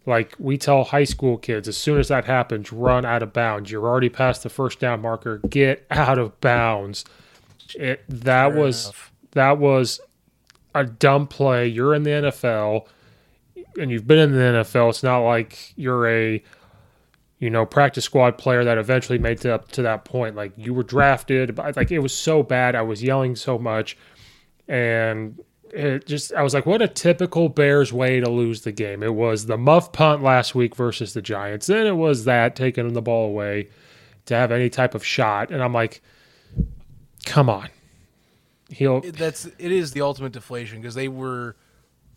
[0.05, 3.71] Like, we tell high school kids, as soon as that happens, run out of bounds.
[3.71, 5.39] You're already past the first down marker.
[5.49, 7.05] Get out of bounds.
[7.75, 9.11] It, that Fair was enough.
[9.31, 9.99] that was
[10.75, 11.67] a dumb play.
[11.67, 12.87] You're in the NFL,
[13.79, 14.89] and you've been in the NFL.
[14.89, 16.43] It's not like you're a
[17.41, 20.35] you know practice squad player that eventually made it up to that point.
[20.35, 22.75] Like you were drafted, but like it was so bad.
[22.75, 23.97] I was yelling so much,
[24.67, 29.01] and it just I was like, what a typical Bears way to lose the game.
[29.01, 31.65] It was the muff punt last week versus the Giants.
[31.65, 33.69] Then it was that taking the ball away
[34.27, 36.03] to have any type of shot, and I'm like,
[37.25, 37.69] come on.
[38.69, 41.55] He'll that's it is the ultimate deflation because they were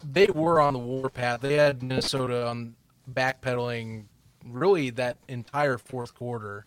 [0.05, 1.41] they were on the warpath.
[1.41, 2.75] They had Minnesota on
[3.11, 4.05] backpedaling
[4.45, 6.67] really that entire fourth quarter.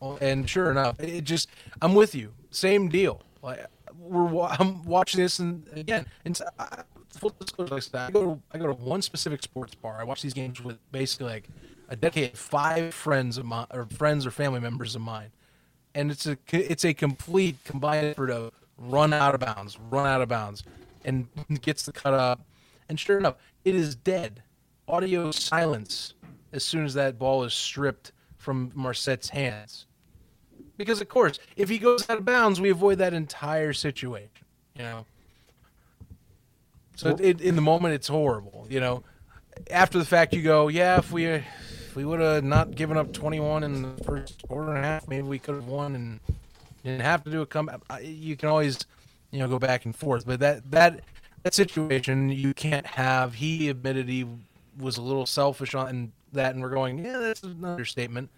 [0.00, 1.48] Oh, and sure enough, it just
[1.80, 2.32] I'm with you.
[2.50, 3.22] Same deal.
[3.42, 3.64] Like
[3.98, 8.58] we're I'm watching this and again, and I- full disclosure, like I go to I
[8.58, 9.98] go to one specific sports bar.
[10.00, 11.48] I watch these games with basically like
[11.88, 15.30] a dedicated five friends of mine or friends or family members of mine
[15.96, 20.20] and it's a it's a complete combined effort of run out of bounds, run out
[20.20, 20.62] of bounds,
[21.04, 21.26] and
[21.62, 22.44] gets the cut up,
[22.88, 24.42] and sure enough, it is dead.
[24.86, 26.12] Audio silence
[26.56, 29.86] as soon as that ball is stripped from Marsette's hands,
[30.76, 34.30] because of course, if he goes out of bounds, we avoid that entire situation.
[34.74, 35.06] You know.
[36.96, 38.66] So it, in the moment, it's horrible.
[38.68, 39.04] You know,
[39.70, 43.12] after the fact, you go, yeah, if we if we would have not given up
[43.12, 46.20] 21 in the first quarter and a half, maybe we could have won and
[46.84, 47.80] didn't have to do a comeback.
[48.02, 48.78] You can always,
[49.30, 51.00] you know, go back and forth, but that that
[51.42, 53.34] that situation you can't have.
[53.34, 54.26] He admitted he
[54.78, 58.30] was a little selfish on that, and we're going, yeah, that's an understatement.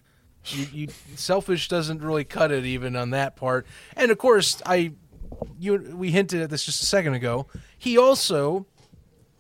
[0.47, 3.67] You, you selfish doesn't really cut it even on that part.
[3.97, 4.93] And of course, I
[5.59, 7.47] you we hinted at this just a second ago.
[7.77, 8.67] He also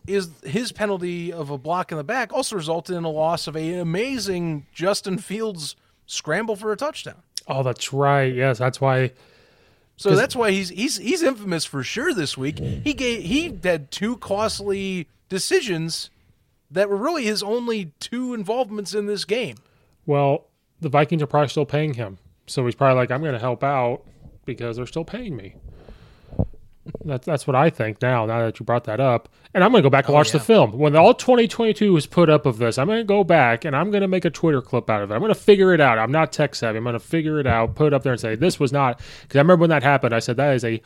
[0.07, 3.57] is his penalty of a block in the back also resulted in a loss of
[3.57, 7.23] a amazing Justin Fields scramble for a touchdown.
[7.47, 8.35] Oh, that's right.
[8.35, 9.13] Yes, that's why.
[9.97, 12.59] So that's why he's he's he's infamous for sure this week.
[12.59, 16.11] He gave he had two costly decisions
[16.70, 19.57] that were really his only two involvements in this game.
[20.07, 20.46] Well,
[20.81, 23.64] the Vikings are probably still paying him, so he's probably like, "I'm going to help
[23.64, 24.02] out
[24.44, 25.54] because they're still paying me."
[27.04, 28.26] That's that's what I think now.
[28.26, 30.33] Now that you brought that up, and I'm going to go back and oh, watch
[30.33, 32.78] the film when all 2022 is put up of this.
[32.78, 35.11] I'm going to go back and I'm going to make a Twitter clip out of
[35.11, 35.14] it.
[35.14, 35.98] I'm going to figure it out.
[35.98, 36.78] I'm not tech savvy.
[36.78, 39.00] I'm going to figure it out, put it up there, and say this was not
[39.22, 40.14] because I remember when that happened.
[40.14, 40.81] I said that is a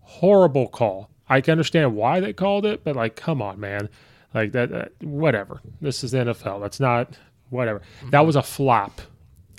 [0.00, 1.10] horrible call.
[1.28, 3.88] I can understand why they called it, but like, come on, man,
[4.34, 4.70] like that.
[4.70, 5.60] that whatever.
[5.80, 6.60] This is the NFL.
[6.60, 7.16] That's not
[7.50, 7.80] whatever.
[8.10, 9.00] That was a flop.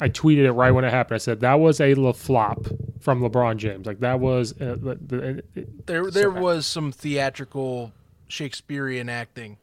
[0.02, 1.16] I tweeted it right when it happened.
[1.16, 2.66] I said that was a le- flop
[3.00, 3.86] from LeBron James.
[3.88, 6.42] Like that was uh, the, the, it- There there bad.
[6.44, 7.94] was some theatrical
[8.28, 9.58] Shakespearean acting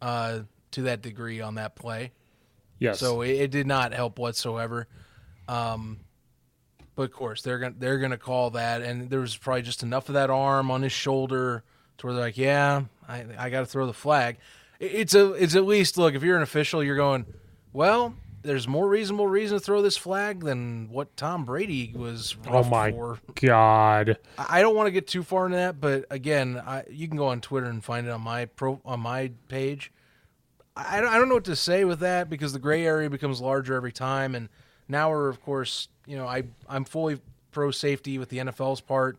[0.00, 2.12] uh, to that degree on that play.
[2.78, 3.00] yes.
[3.00, 4.86] So it, it did not help whatsoever.
[5.48, 5.98] Um,
[6.94, 10.08] but of course they're gonna they're gonna call that, and there was probably just enough
[10.08, 11.64] of that arm on his shoulder
[11.98, 14.36] to where they're like, yeah, I I got to throw the flag.
[14.80, 17.26] It's a it's at least look if you're an official, you're going,
[17.72, 22.36] well, there's more reasonable reason to throw this flag than what Tom Brady was.
[22.48, 23.18] oh my for.
[23.34, 24.16] god.
[24.38, 27.26] I don't want to get too far into that, but again, I, you can go
[27.26, 29.90] on Twitter and find it on my pro on my page.
[30.76, 33.10] I, I don't- I don't know what to say with that because the gray area
[33.10, 34.48] becomes larger every time, and
[34.86, 39.18] now we're of course, you know, I I'm fully pro safety with the NFL's part.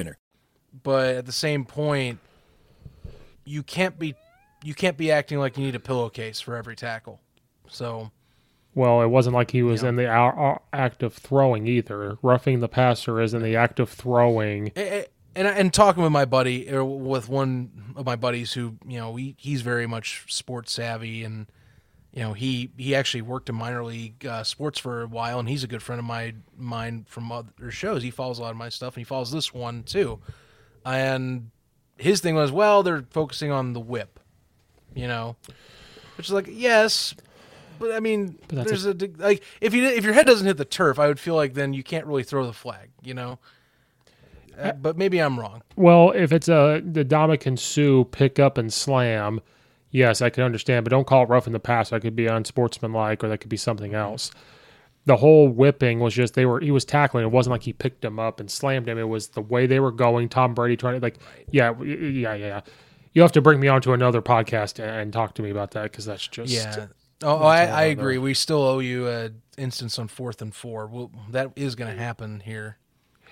[0.83, 2.19] But at the same point,
[3.45, 4.15] you can't be
[4.63, 7.19] you can't be acting like you need a pillowcase for every tackle.
[7.67, 8.11] So
[8.75, 10.07] Well, it wasn't like he was in the
[10.73, 12.17] act of throwing either.
[12.21, 14.71] Roughing the passer is in the act of throwing.
[14.75, 15.03] Eh,
[15.35, 19.15] and and talking with my buddy or with one of my buddies who you know
[19.15, 21.47] he, he's very much sports savvy and
[22.13, 25.47] you know he he actually worked in minor league uh, sports for a while and
[25.47, 28.57] he's a good friend of my mine from other shows he follows a lot of
[28.57, 30.19] my stuff and he follows this one too
[30.85, 31.51] and
[31.97, 34.19] his thing was well they're focusing on the whip
[34.93, 35.35] you know
[36.17, 37.13] which is like yes
[37.79, 40.65] but I mean, that's there's a, like if you if your head doesn't hit the
[40.65, 42.91] turf, I would feel like then you can't really throw the flag.
[43.01, 43.39] You know,
[44.57, 45.63] Uh, but maybe I'm wrong.
[45.75, 49.41] Well, if it's a the Dominican Sue pick up and slam,
[49.89, 50.83] yes, I can understand.
[50.85, 51.89] But don't call it rough in the past.
[51.89, 54.29] That could be unsportsmanlike, or that could be something else.
[55.05, 57.23] The whole whipping was just they were he was tackling.
[57.25, 58.97] It wasn't like he picked him up and slammed him.
[58.99, 60.29] It was the way they were going.
[60.29, 61.17] Tom Brady trying to like,
[61.49, 62.35] yeah, yeah, yeah.
[62.35, 62.61] yeah.
[63.13, 65.83] You have to bring me on to another podcast and talk to me about that
[65.83, 66.87] because that's just Yeah.
[67.23, 68.17] Oh, I, I agree.
[68.17, 70.87] We still owe you a instance on fourth and four.
[70.87, 72.77] Well, that is going to happen here.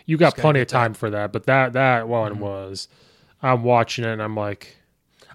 [0.06, 2.42] You got Just plenty of time for that, but that that one Mm-hmm.
[2.42, 2.88] was.
[3.42, 4.76] I'm watching it and I'm like,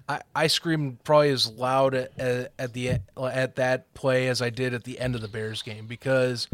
[0.07, 2.11] I, I screamed probably as loud at,
[2.59, 5.87] at, the at that play as I did at the end of the Bears game
[5.87, 6.47] because,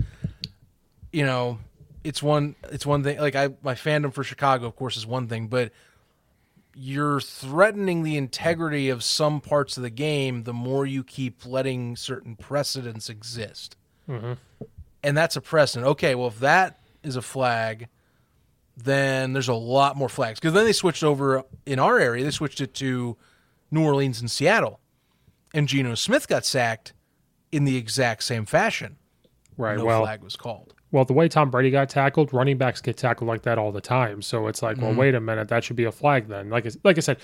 [1.12, 1.60] you know,
[2.04, 3.20] it's one it's one thing.
[3.20, 5.72] Like I my fandom for Chicago, of course, is one thing, but
[6.74, 11.98] you're threatening the integrity of some parts of the game the more you keep letting
[11.98, 13.76] certain precedents exist.
[14.10, 14.34] Mm-hmm.
[15.04, 15.88] And that's a precedent.
[15.88, 17.90] Okay, well, if that is a flag,
[18.78, 20.40] then there's a lot more flags.
[20.40, 23.18] Because then they switched over in our area, they switched it to
[23.72, 24.80] New Orleans and Seattle.
[25.54, 26.94] And Geno Smith got sacked
[27.52, 28.98] in the exact same fashion.
[29.58, 30.74] right, No well, flag was called.
[30.92, 33.82] well, the way Tom Brady got tackled, running backs get tackled like that all the
[33.82, 34.22] time.
[34.22, 34.86] So it's like, Mm-hmm.
[34.86, 36.50] well, wait a minute, that should be a flag then.
[36.50, 37.18] Like, I- like I said,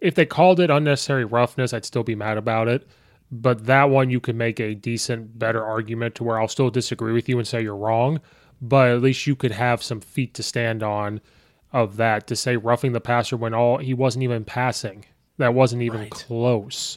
[0.00, 2.86] if they called it unnecessary roughness, I'd still be mad about it.
[3.32, 7.12] But that one, you could make a decent, better argument to where I'll still disagree
[7.12, 8.20] with you and say you're wrong.
[8.62, 11.20] But at least you could have some feet to stand on
[11.76, 15.04] of that to say roughing the passer when all he wasn't even passing.
[15.38, 16.10] That wasn't even Right.
[16.10, 16.96] close.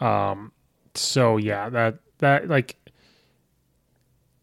[0.00, 0.52] Um.
[0.94, 2.76] So yeah, that that like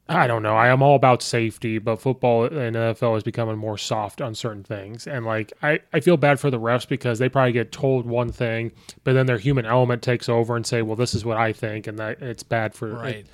[0.07, 0.55] I don't know.
[0.55, 4.63] I am all about safety, but football and NFL is becoming more soft on certain
[4.63, 5.05] things.
[5.05, 8.31] And like I, I feel bad for the refs because they probably get told one
[8.31, 8.71] thing,
[9.03, 11.85] but then their human element takes over and say, Well, this is what I think
[11.85, 13.17] and that it's bad for Right.
[13.17, 13.25] like,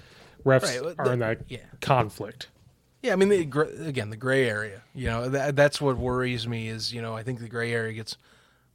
[0.45, 1.59] refs Right, well, are the- in that yeah.
[1.79, 2.49] conflict.
[3.05, 4.81] Yeah, I mean, the, again, the gray area.
[4.95, 6.69] You know, that, that's what worries me.
[6.69, 8.17] Is you know, I think the gray area gets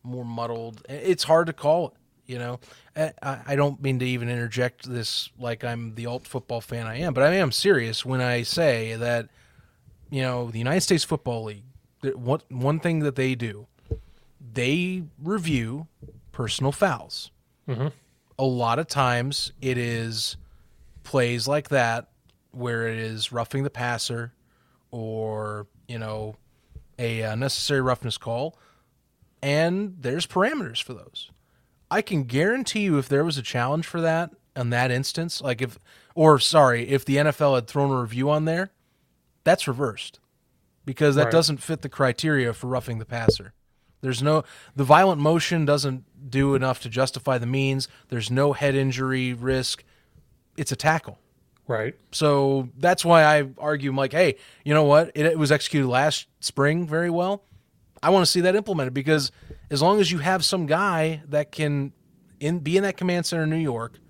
[0.04, 0.82] more muddled.
[0.88, 1.94] It's hard to call it.
[2.26, 2.60] You know,
[2.94, 7.00] I, I don't mean to even interject this like I'm the alt football fan I
[7.00, 9.28] am, but I am serious when I say that
[10.10, 11.64] you know the United States Football League.
[12.14, 13.66] One one thing that they do,
[14.54, 15.88] they review
[16.30, 17.32] personal fouls.
[17.68, 17.88] Mm-hmm.
[18.38, 20.36] A lot of times, it is
[21.02, 22.09] plays like that
[22.52, 24.32] where it is roughing the passer
[24.90, 26.36] or you know
[26.98, 28.58] a uh, unnecessary roughness call
[29.42, 31.30] and there's parameters for those.
[31.90, 35.62] I can guarantee you if there was a challenge for that in that instance like
[35.62, 35.78] if
[36.14, 38.72] or sorry if the nfl had thrown a review on there
[39.44, 40.18] that's reversed
[40.84, 41.32] because that Right.
[41.32, 43.52] doesn't fit the criteria for roughing the passer.
[44.00, 44.42] There's no
[44.74, 47.86] the violent motion doesn't do enough to justify the means.
[48.08, 49.84] There's no head injury risk.
[50.56, 51.18] It's a tackle
[51.70, 51.94] Right.
[52.10, 55.12] so that's why I argue, I'm like, hey, you know what?
[55.14, 57.44] It, it was executed last spring very well.
[58.02, 59.30] I want to see that implemented because
[59.70, 61.92] as long as you have some guy that can
[62.40, 64.00] in be in that command center in New York,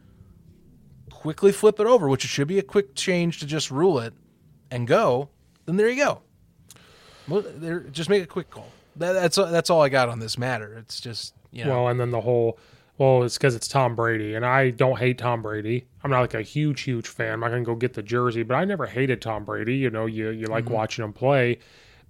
[1.11, 4.14] quickly flip it over, which it should be a quick change to just rule it
[4.70, 5.29] and go,
[5.66, 6.23] then there you go.
[7.29, 8.70] Well, there, just make a quick call.
[8.96, 10.75] That, that's that's all I got on this matter.
[10.79, 12.59] It's just you know, Well, and then the whole,
[13.00, 15.86] well, it's because it's Tom Brady, and I don't hate Tom Brady.
[16.04, 17.32] I'm not like a huge, huge fan.
[17.32, 19.76] I'm not gonna go get the jersey, but I never hated Tom Brady.
[19.76, 20.74] You know, you you like mm-hmm.
[20.74, 21.60] watching him play,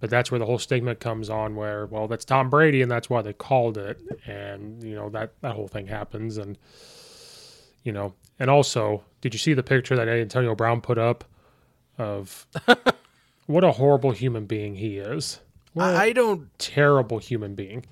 [0.00, 1.54] but that's where the whole stigma comes on.
[1.54, 5.32] Where well, that's Tom Brady, and that's why they called it, and you know that
[5.42, 6.58] that whole thing happens, and
[7.84, 11.22] you know, and also, did you see the picture that Antonio Brown put up
[11.98, 12.48] of
[13.46, 15.38] what a horrible human being he is?
[15.72, 17.84] What I don't terrible human being.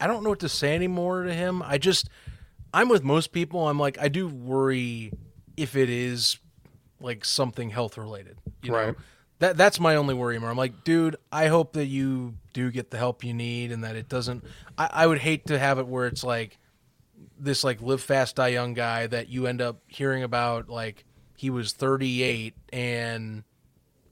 [0.00, 1.62] I don't know what to say anymore to him.
[1.62, 2.08] I just
[2.72, 3.68] I'm with most people.
[3.68, 5.12] I'm like I do worry
[5.56, 6.38] if it is
[7.00, 8.38] like something health related.
[8.62, 8.76] You know?
[8.78, 8.94] Right.
[9.38, 10.38] That that's my only worry.
[10.38, 10.50] More.
[10.50, 13.96] I'm like, dude, I hope that you do get the help you need and that
[13.96, 14.44] it doesn't.
[14.78, 16.58] I, I would hate to have it where it's like
[17.38, 21.04] this like live fast die young guy that you end up hearing about like
[21.36, 23.44] he was 38 and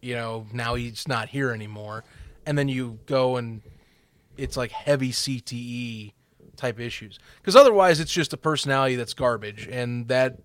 [0.02, 2.04] you know now he's not here anymore
[2.46, 3.62] and then you go and
[4.36, 6.12] it's like heavy CTE
[6.56, 7.18] type issues.
[7.40, 10.38] Because otherwise it's just a personality that's garbage and that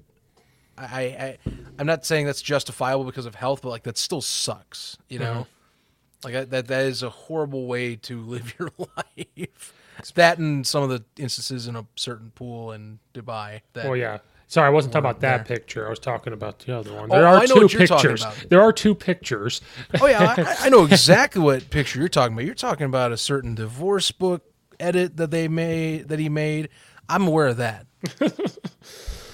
[0.78, 1.38] I, I
[1.78, 5.26] I'm not saying that's justifiable because of health but like that still sucks you know?
[5.26, 6.26] Mm-hmm.
[6.26, 9.74] Like I- that that is a horrible way to live your life.
[10.16, 14.20] That and some of the instances in a certain pool in Dubai that Well, yeah.
[14.50, 15.58] Sorry, I wasn't talking about that there.
[15.58, 15.86] picture.
[15.88, 17.10] I was talking about the other one.
[17.12, 18.22] Oh, There are I know two what you're pictures.
[18.24, 18.50] about.
[18.50, 19.62] There are two pictures.
[20.02, 22.46] Oh yeah, I, I know exactly what picture you're talking about.
[22.46, 24.44] You're talking about a certain divorce book
[24.80, 26.70] edit that they made that he made.
[27.08, 27.86] I'm aware of that.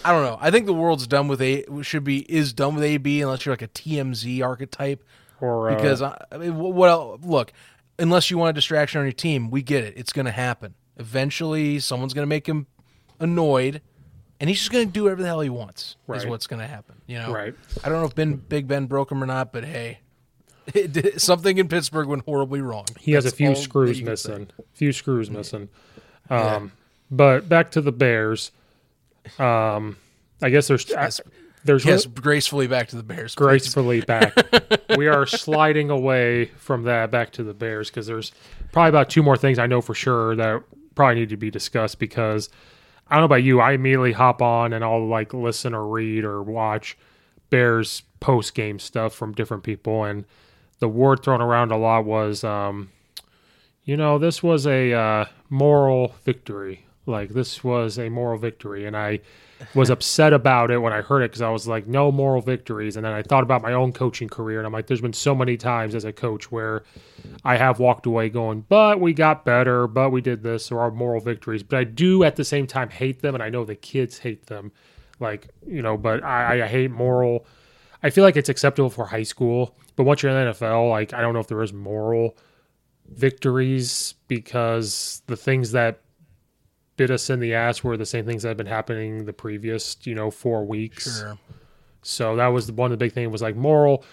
[0.06, 0.38] I don't know.
[0.40, 3.54] I think the world's done with a should be is done with AB unless you're
[3.54, 5.04] like a TMZ archetype.
[5.42, 7.52] Or uh, because I, I mean, well, look,
[7.98, 9.94] unless you want a distraction on your team, we get it.
[9.98, 10.76] It's going to happen.
[10.98, 12.68] Eventually, someone's going to make him
[13.20, 13.82] annoyed,
[14.40, 15.96] and he's just going to do whatever the hell he wants.
[16.14, 16.96] Is what's going to happen.
[17.08, 17.54] You know, Right.
[17.84, 20.00] I don't know if Ben Big Ben broke him or not, but hey,
[20.74, 22.86] did, something in Pittsburgh went horribly wrong.
[23.00, 24.30] he has a few screws you can say.
[24.32, 24.48] missing.
[24.74, 25.70] Few screws missing.
[26.30, 26.72] Um,
[27.12, 28.52] But back to the Bears.
[29.40, 29.98] Um,
[30.42, 31.22] I guess there's Yes.
[31.64, 33.34] there's Yes, gracefully back to the Bears.
[33.36, 33.44] please.
[33.46, 34.34] gracefully back.
[34.98, 38.32] we are sliding away from that back to the Bears because there's
[38.72, 40.62] probably about two more things I know for sure that
[40.96, 42.50] probably need to be discussed because
[43.08, 43.60] I don't know about you.
[43.60, 46.98] I immediately hop on and I'll like listen or read or watch
[47.50, 50.04] Bears post game stuff from different people.
[50.04, 50.26] And
[50.80, 52.92] the word thrown around a lot was, um,
[53.84, 56.86] you know, this was a uh, moral victory.
[57.06, 58.86] Like this was a moral victory.
[58.86, 59.20] And I
[59.74, 62.96] was upset about it when I heard it because I was like, no moral victories.
[62.96, 65.36] And then I thought about my own coaching career, and I'm like, there's been so
[65.36, 66.84] many times as a coach where
[67.44, 70.92] I have walked away going, but we got better, but we did this, or our
[70.92, 71.64] moral victories.
[71.64, 74.48] But I do at the same time hate them, and I know the kids hate
[74.48, 74.72] them.
[75.20, 77.46] Like, you know, but I, I hate moral.
[78.04, 81.14] I feel like it's acceptable for high school, but once you're in the NFL, like,
[81.14, 82.38] I don't know if there is moral
[83.08, 86.02] victories because the things that
[86.98, 89.98] bit us in the ass were the same things that have been happening the previous,
[90.04, 91.20] you know, four weeks.
[91.20, 91.38] Sure.
[92.02, 94.04] So that was the, one of the big things was like moral.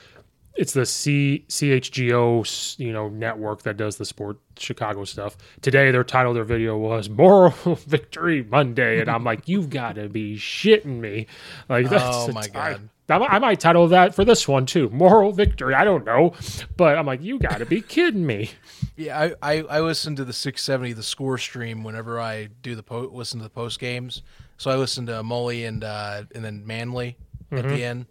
[0.54, 5.36] It's the C CHGO you know network that does the sport Chicago stuff.
[5.62, 7.52] Today their title of their video was Moral
[7.86, 11.26] Victory Monday, and I'm like, you've got to be shitting me!
[11.68, 12.88] Like oh that's Oh, my God.
[13.12, 15.74] I, I might title that for this one too, Moral Victory.
[15.74, 16.34] I don't know,
[16.76, 18.50] but I'm like, you got to be kidding me!
[18.94, 22.82] Yeah, I, I, I listen to the 670 the score stream whenever I do the
[22.82, 24.20] po- listen to the post games.
[24.58, 27.16] So I listen to Molly and uh, and then Manley
[27.50, 28.04] at the end.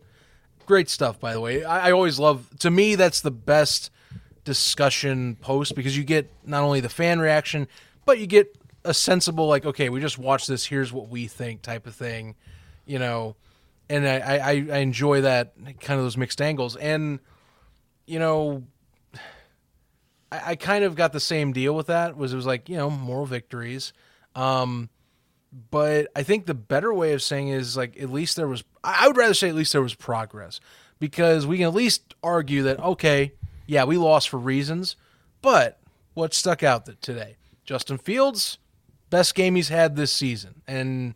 [0.65, 1.63] Great stuff, by the way.
[1.63, 2.49] I, I always love.
[2.59, 3.91] To me, that's the best
[4.43, 7.67] discussion post because you get not only the fan reaction,
[8.05, 10.65] but you get a sensible like, okay, we just watched this.
[10.65, 12.35] Here's what we think, type of thing.
[12.85, 13.35] You know,
[13.91, 16.75] and I, I, I enjoy that kind of those mixed angles.
[16.77, 17.19] And
[18.05, 18.63] you know,
[20.31, 22.15] I, I kind of got the same deal with that.
[22.15, 23.93] Was it was like you know moral victories,
[24.35, 24.89] um,
[25.69, 28.63] but I think the better way of saying is like at least there was.
[28.83, 30.59] I would rather say at least there was progress
[30.99, 33.33] because we can at least argue that okay,
[33.67, 34.95] yeah, we lost for reasons,
[35.41, 35.79] but
[36.13, 37.35] what stuck out today?
[37.65, 38.57] Justin Fields,
[39.09, 41.15] best game he's had this season, and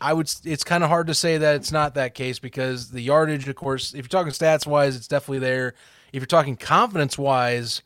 [0.00, 0.32] I would.
[0.44, 3.56] It's kind of hard to say that it's not that case because the yardage, of
[3.56, 5.74] course, if you're talking stats wise, it's definitely there.
[6.12, 7.82] If you're talking confidence wise,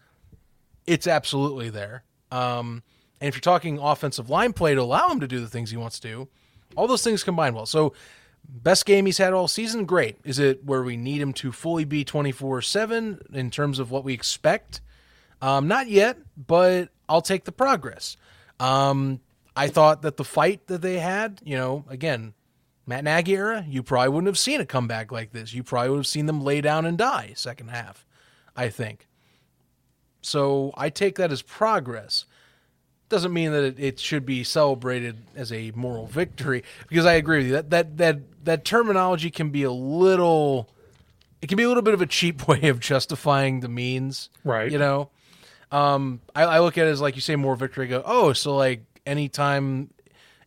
[0.86, 2.04] it's absolutely there.
[2.30, 2.82] Um,
[3.20, 5.76] and if you're talking offensive line play to allow him to do the things he
[5.76, 6.28] wants to do,
[6.76, 7.66] all those things combine well.
[7.66, 7.92] So,
[8.48, 10.16] best game he's had all season, great.
[10.24, 14.04] Is it where we need him to fully be 24 7 in terms of what
[14.04, 14.80] we expect?
[15.42, 18.16] Um, not yet, but I'll take the progress.
[18.58, 19.20] Um,
[19.56, 22.34] I thought that the fight that they had, you know, again,
[22.86, 25.52] Matt Nagy era, you probably wouldn't have seen a comeback like this.
[25.52, 28.04] You probably would have seen them lay down and die second half,
[28.56, 29.06] I think.
[30.22, 32.26] So I take that as progress.
[33.08, 37.38] Doesn't mean that it, it should be celebrated as a moral victory because I agree
[37.38, 40.68] with you that that that that terminology can be a little
[41.42, 44.30] it can be a little bit of a cheap way of justifying the means.
[44.44, 44.70] Right.
[44.70, 45.10] You know?
[45.72, 48.32] Um I, I look at it as like you say more victory I go, oh,
[48.32, 49.90] so like anytime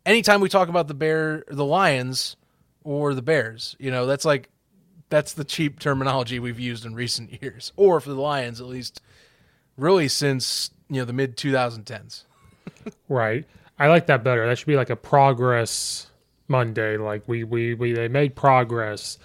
[0.05, 2.35] anytime we talk about the bear the lions
[2.83, 4.49] or the bears, you know, that's like
[5.09, 7.71] that's the cheap terminology we've used in recent years.
[7.75, 9.01] Or for the Lions at least
[9.77, 12.23] really since, you know, the mid 2010s.
[13.07, 13.45] Right.
[13.79, 14.45] I like that better.
[14.47, 16.07] That should be like a progress
[16.47, 16.97] Monday.
[16.97, 19.17] Like we we, we they made progress,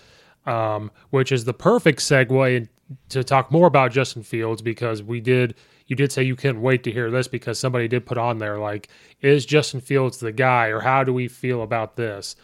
[0.47, 2.69] um, which is the perfect segue
[3.11, 5.55] to talk more about Justin Fields because we did.
[5.89, 8.59] You did say you couldn't wait to hear this because somebody did put on there
[8.59, 8.89] like,
[9.21, 12.37] is Justin Fields the guy, or how do we feel about this?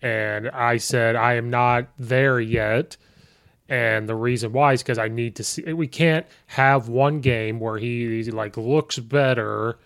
[0.00, 2.96] And I said I am not there yet.
[3.68, 5.72] And the reason why is because I need to see.
[5.72, 9.78] We can't have one game where he, like looks better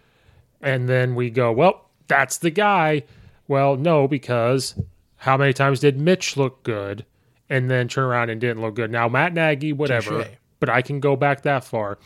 [0.61, 3.05] and then we go, well, that's the guy.
[3.47, 4.75] Well, no, because
[5.17, 7.05] how many times did Mitch look good
[7.49, 8.91] and then turn around and didn't look good?
[8.91, 10.35] Now, Matt Nagy, whatever, Touche.
[10.61, 11.99] but I can go back that far.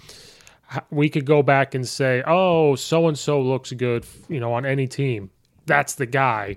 [0.90, 4.64] We could go back and say, oh, so and so looks good, you know, on
[4.64, 5.30] any team.
[5.66, 6.56] That's the guy.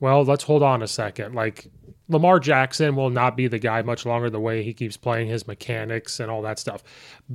[0.00, 1.34] Well, let's hold on a second.
[1.34, 1.70] Like,
[2.08, 5.46] Lamar Jackson will not be the guy much longer the way he keeps playing his
[5.46, 6.84] mechanics and all that stuff.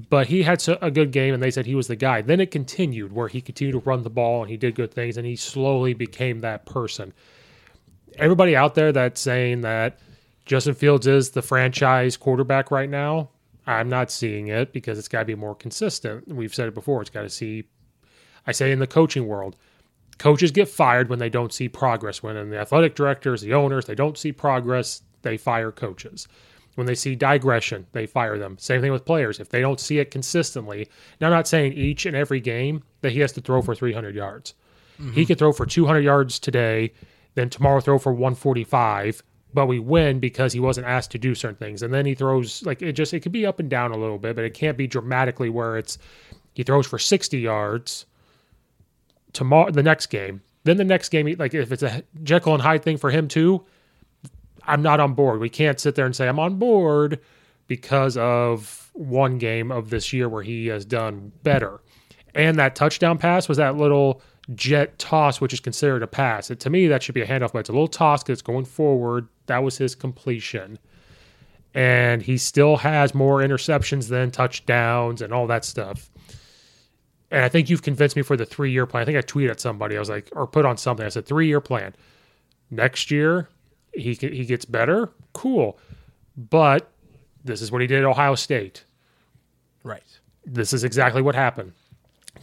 [0.10, 2.22] But he had a good game and they said he was the guy.
[2.22, 5.18] Then it continued where he continued to run the ball and he did good things
[5.18, 7.14] and he slowly became that person.
[8.18, 10.00] Everybody out there that's saying that
[10.46, 13.30] Justin Fields is the franchise quarterback right now,
[13.70, 16.28] I'm not seeing it because it's got to be more consistent.
[16.28, 17.02] We've said it before.
[17.02, 17.66] It's got to see.
[18.48, 19.56] I say in the coaching world,
[20.18, 22.24] coaches get fired when they don't see progress.
[22.24, 26.28] When in the athletic directors, the owners, they don't see progress, they fire coaches.
[26.76, 28.58] When they see digression, they fire them.
[28.58, 29.40] Same thing with players.
[29.40, 30.90] If they don't see it consistently,
[31.22, 34.16] now I'm not saying each and every game that he has to throw for 300
[34.16, 34.56] yards.
[34.98, 35.24] He mm-hmm.
[35.24, 36.94] could throw for 200 yards today,
[37.36, 41.58] then tomorrow throw for 145, but we win because he wasn't asked to do certain
[41.58, 41.82] things.
[41.82, 44.18] And then he throws like it just it could be up and down a little
[44.18, 45.98] bit, but it can't be dramatically where it's
[46.54, 48.06] he throws for 60 yards
[49.34, 50.42] tomorrow the next game.
[50.66, 53.66] Then the next game, like if it's a Jekyll and Hyde thing for him too,
[54.66, 55.40] I'm not on board.
[55.40, 57.20] We can't sit there and say I'm on board
[57.68, 61.82] because of one game of this year where he has done better.
[62.36, 64.22] And that touchdown pass was that little
[64.56, 66.52] jet toss, which is considered a pass.
[66.52, 68.42] It, to me, that should be a handoff, but it's a little toss because it's
[68.42, 69.28] going forward.
[69.50, 70.80] That was his completion.
[71.74, 76.10] And he still has more interceptions than touchdowns and all that stuff.
[77.32, 79.02] And I think you've convinced me for the three year plan.
[79.02, 79.96] I think I tweeted at somebody.
[79.96, 81.06] I was like, or put on something.
[81.06, 81.94] I said, three year plan.
[82.72, 83.50] Next year,
[83.94, 85.12] he he gets better.
[85.34, 85.78] Cool.
[86.38, 86.90] But
[87.44, 88.86] this is what he did at Ohio State.
[89.84, 90.20] Right.
[90.46, 91.74] This is exactly what happened.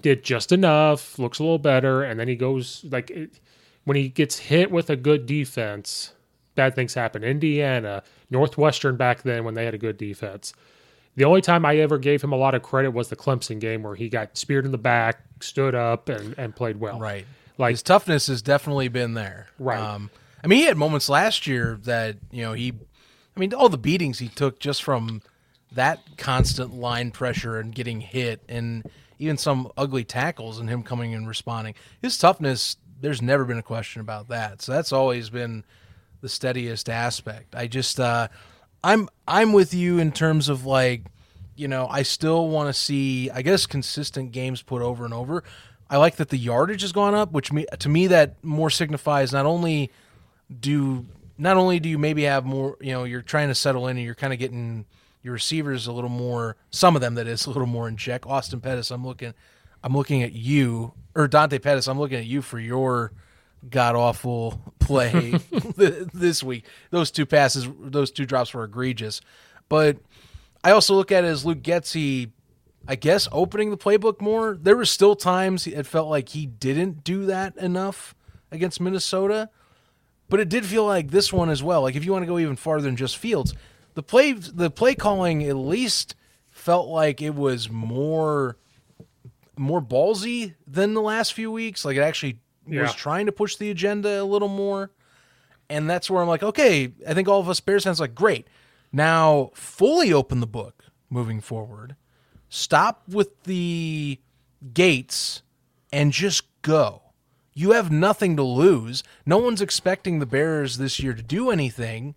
[0.02, 3.40] Did just enough, looks a little better, and then he goes like it,
[3.84, 6.12] when he gets hit with a good defense,
[6.56, 7.22] bad things happen.
[7.22, 10.52] Indiana, Northwestern back then when they had a good defense.
[11.14, 13.82] The only time I ever gave him a lot of credit was the Clemson game
[13.82, 16.98] where he got speared in the back, stood up, and, and played well.
[16.98, 17.26] Right.
[17.56, 19.46] Like His toughness has definitely been there.
[19.58, 19.78] Right.
[19.78, 20.10] Um,
[20.44, 22.72] I mean, he had moments last year that you know he,
[23.34, 25.22] I mean, all the beatings he took just from
[25.72, 28.84] that constant line pressure and getting hit, and
[29.18, 31.74] even some ugly tackles and him coming and responding.
[32.02, 34.60] His toughness, there's never been a question about that.
[34.60, 35.64] So that's always been
[36.20, 37.54] the steadiest aspect.
[37.54, 38.28] I just, uh,
[38.82, 41.02] I'm, I'm with you in terms of like,
[41.56, 45.42] you know, I still want to see, I guess, consistent games put over and over.
[45.88, 49.32] I like that the yardage has gone up, which me, to me that more signifies
[49.32, 49.90] not only
[50.60, 51.06] do
[51.38, 54.04] not only do you maybe have more, you know, you're trying to settle in and
[54.04, 54.86] you're kind of getting
[55.22, 58.26] your receivers a little more, some of them that is a little more in check.
[58.26, 59.34] Austin Pettis, I'm looking,
[59.82, 63.12] I'm looking at you, or Dante Pettis, I'm looking at you for your
[63.68, 65.38] god awful play
[65.76, 66.64] this week.
[66.90, 69.20] Those two passes, those two drops were egregious,
[69.68, 69.98] but
[70.62, 72.30] I also look at it as Luke Getsy,
[72.88, 74.56] I guess, opening the playbook more.
[74.60, 78.14] There were still times it felt like he didn't do that enough
[78.50, 79.50] against Minnesota,
[80.28, 81.82] but it did feel like this one as well.
[81.82, 83.54] Like if you want to go even farther than just Fields,
[83.94, 86.14] the play the play calling at least
[86.50, 88.56] felt like it was more
[89.58, 91.84] more ballsy than the last few weeks.
[91.84, 92.82] Like it actually Yeah.
[92.82, 94.90] was trying to push the agenda a little more.
[95.68, 98.14] And that's where I'm like, okay, I think all of us Bears fans are like,
[98.14, 98.46] great.
[98.92, 101.96] Now fully open the book moving forward.
[102.48, 104.20] Stop with the
[104.72, 105.42] gates
[105.92, 107.02] and just go.
[107.52, 109.02] You have nothing to lose.
[109.24, 112.14] No one's expecting the Bears this year to do anything.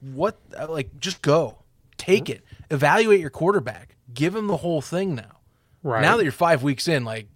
[0.00, 0.38] What
[0.68, 1.58] like just go.
[1.98, 2.42] Take it.
[2.70, 3.96] Evaluate your quarterback.
[4.14, 5.40] Give him the whole thing now.
[5.82, 6.02] Right.
[6.02, 7.26] Now that you're 5 weeks in, like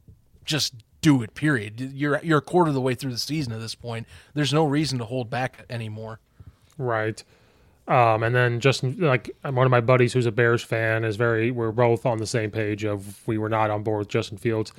[0.44, 1.80] just do it period.
[1.80, 4.06] You're you're a quarter of the way through the season at this point.
[4.34, 6.20] There's no reason to hold back anymore.
[6.78, 7.22] Right.
[7.88, 11.50] Um, and then just like one of my buddies who's a Bears fan is very,
[11.50, 14.72] we're both on the same page of we were not on board with Justin Fields.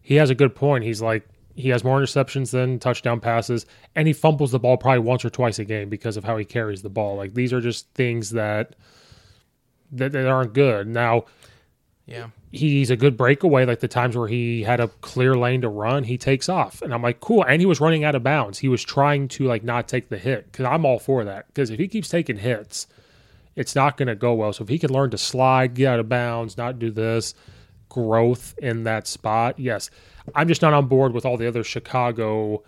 [0.00, 0.84] He has a good point.
[0.84, 5.00] He's like, he has more interceptions than touchdown passes, and he fumbles the ball probably
[5.00, 7.16] once or twice a game because of how he carries the ball.
[7.16, 8.74] Like these are just things that
[9.92, 10.86] that, that aren't good.
[10.88, 11.24] Now,
[12.06, 12.28] Yeah.
[12.54, 13.64] He's a good breakaway.
[13.64, 16.94] Like the times where he had a clear lane to run, he takes off, and
[16.94, 17.44] I'm like, cool.
[17.44, 18.58] And he was running out of bounds.
[18.58, 21.48] He was trying to like not take the hit because I'm all for that.
[21.48, 22.86] Because if he keeps taking hits,
[23.56, 24.52] it's not going to go well.
[24.52, 27.34] So if he can learn to slide, get out of bounds, not do this,
[27.88, 29.90] growth in that spot, yes.
[30.34, 32.62] I'm just not on board with all the other Chicago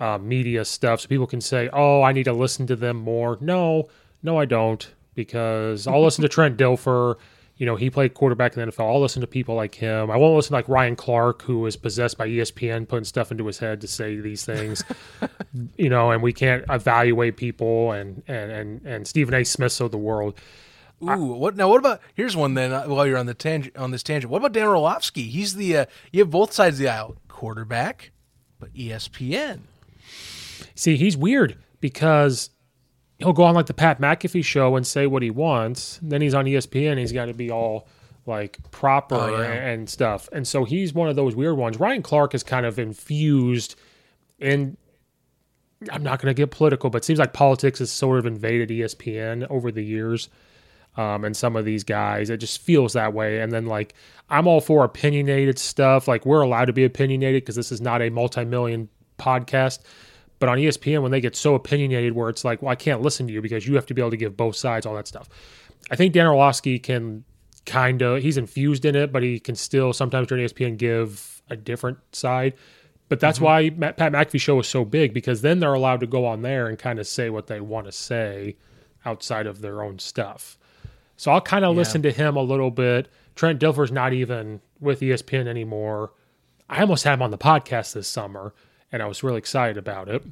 [0.00, 1.00] uh, media stuff.
[1.00, 3.38] So people can say, oh, I need to listen to them more.
[3.40, 3.88] No,
[4.22, 4.86] no, I don't.
[5.14, 7.16] Because I'll listen to Trent Dilfer.
[7.58, 8.86] You know, he played quarterback in the NFL.
[8.92, 10.10] I'll listen to people like him.
[10.10, 13.46] I won't listen to like Ryan Clark, who is possessed by ESPN putting stuff into
[13.46, 14.84] his head to say these things.
[15.76, 19.44] you know, and we can't evaluate people and and and and Stephen A.
[19.44, 20.38] Smiths of the world.
[21.02, 21.68] Ooh, what now?
[21.68, 22.72] What about here's one then?
[22.72, 25.24] uh, While you're on the tangent on this tangent, what about Dan Orlovsky?
[25.24, 28.12] He's the uh, you have both sides of the aisle, quarterback,
[28.60, 29.60] but ESPN.
[30.74, 32.50] See, he's weird because
[33.18, 35.98] he'll go on like the Pat McAfee show and say what he wants.
[36.02, 36.98] Then he's on ESPN.
[36.98, 37.88] He's got to be all
[38.26, 39.52] like proper Oh, yeah.
[39.52, 40.28] and stuff.
[40.32, 41.78] And so he's one of those weird ones.
[41.78, 43.76] Ryan Clark is kind of infused
[44.38, 44.76] in.
[45.92, 48.70] I'm not going to get political, but it seems like politics has sort of invaded
[48.70, 50.28] ESPN over the years.
[50.96, 52.30] um, and some of these guys.
[52.30, 53.40] It just feels that way.
[53.40, 53.92] And then like
[54.30, 56.08] I'm all for opinionated stuff.
[56.08, 58.88] Like we're allowed to be opinionated because this is not a multi-million
[59.18, 59.80] podcast.
[60.38, 63.26] But on ESPN, when they get so opinionated, where it's like, well, I can't listen
[63.26, 65.28] to you because you have to be able to give both sides, all that stuff.
[65.90, 67.24] I think Dan Orlovsky can
[67.64, 71.56] kind of he's infused in it, but he can still sometimes during ESPN give a
[71.56, 72.54] different side.
[73.08, 73.80] But that's mm-hmm.
[73.80, 76.66] why Pat McAfee show is so big because then they're allowed to go on there
[76.66, 78.56] and kind of say what they want to say
[79.04, 80.58] outside of their own stuff.
[81.16, 81.78] So I'll kind of yeah.
[81.78, 83.08] listen to him a little bit.
[83.36, 86.12] Trent Dilfer's not even with ESPN anymore.
[86.68, 88.52] I almost had him on the podcast this summer,
[88.92, 90.22] and I was really excited about it.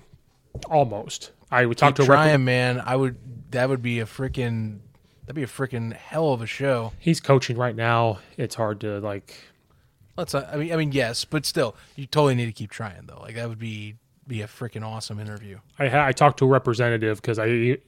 [0.69, 1.33] Almost.
[1.51, 2.83] I would talk Keep to trying, rep- man.
[2.85, 3.17] I would.
[3.51, 4.81] That would be a freaking.
[5.23, 6.93] That'd be a freaking hell of a show.
[6.99, 8.19] He's coaching right now.
[8.37, 9.37] It's hard to like.
[10.17, 10.35] Let's.
[10.35, 10.73] Uh, I mean.
[10.73, 10.93] I mean.
[10.93, 13.21] Yes, but still, you totally need to keep trying though.
[13.21, 13.97] Like that would be
[14.27, 15.59] be a freaking awesome interview.
[15.79, 17.79] I I talked to a representative because I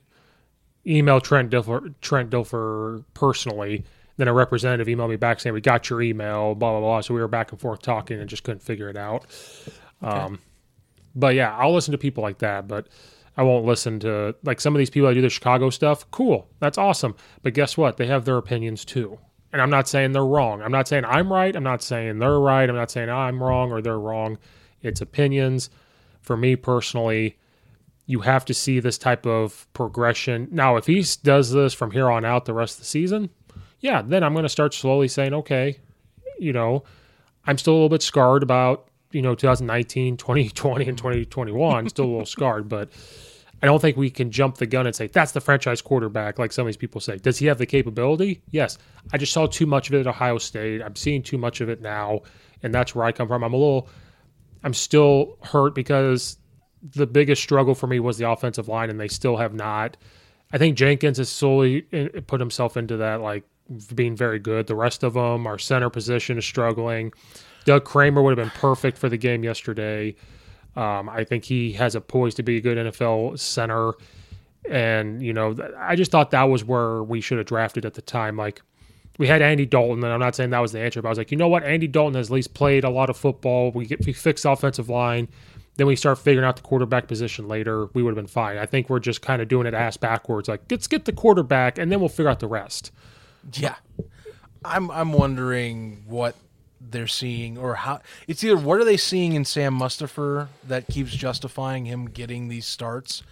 [0.86, 3.84] emailed Trent Dilfer, Trent Dilfer personally.
[4.18, 7.00] Then a representative emailed me back saying we got your email, blah blah blah.
[7.00, 9.26] So we were back and forth talking and just couldn't figure it out.
[10.02, 10.12] Okay.
[10.12, 10.38] Um,
[11.16, 12.88] but yeah, I'll listen to people like that, but
[13.36, 16.08] I won't listen to like some of these people that do the Chicago stuff.
[16.10, 17.16] Cool, that's awesome.
[17.42, 17.96] But guess what?
[17.96, 19.18] They have their opinions too.
[19.52, 20.62] And I'm not saying they're wrong.
[20.62, 21.54] I'm not saying I'm right.
[21.56, 22.68] I'm not saying they're right.
[22.68, 24.38] I'm not saying I'm wrong or they're wrong.
[24.82, 25.70] It's opinions.
[26.20, 27.38] For me personally,
[28.06, 30.48] you have to see this type of progression.
[30.50, 33.30] Now, if he does this from here on out the rest of the season,
[33.80, 35.78] yeah, then I'm going to start slowly saying, okay,
[36.38, 36.84] you know,
[37.46, 41.74] I'm still a little bit scarred about, you know, 2019, 2020, and 2021.
[41.76, 41.88] Mm-hmm.
[41.88, 42.90] still a little scarred, but
[43.62, 46.52] I don't think we can jump the gun and say that's the franchise quarterback, like
[46.52, 47.16] some of these people say.
[47.16, 48.42] Does he have the capability?
[48.50, 48.78] Yes.
[49.12, 50.82] I just saw too much of it at Ohio State.
[50.82, 52.20] I'm seeing too much of it now,
[52.62, 53.42] and that's where I come from.
[53.42, 53.88] I'm a little,
[54.62, 56.38] I'm still hurt because
[56.82, 59.96] the biggest struggle for me was the offensive line, and they still have not.
[60.52, 63.44] I think Jenkins has slowly eh, put himself into that, like
[63.94, 64.66] being very good.
[64.66, 67.12] The rest of them, our center position is struggling.
[67.66, 70.14] Doug Kramer would have been perfect for the game yesterday.
[70.76, 73.92] Um, I think he has a poise to be a good NFL center.
[74.70, 78.02] And, you know, I just thought that was where we should have drafted at the
[78.02, 78.36] time.
[78.36, 78.62] Like,
[79.18, 81.18] we had Andy Dalton, and I'm not saying that was the answer, but I was
[81.18, 81.64] like, you know what?
[81.64, 83.70] Andy Dalton has at least played a lot of football.
[83.72, 85.28] We get we fix offensive line.
[85.76, 87.86] Then we start figuring out the quarterback position later.
[87.94, 88.58] We would have been fine.
[88.58, 90.48] I think we're just kind of doing it ass backwards.
[90.48, 92.92] Like, let's get the quarterback, and then we'll figure out the rest.
[93.54, 93.76] Yeah,
[94.64, 96.36] I'm I'm wondering what
[96.80, 101.12] they're seeing or how it's either what are they seeing in Sam Mustipher that keeps
[101.12, 103.22] justifying him getting these starts?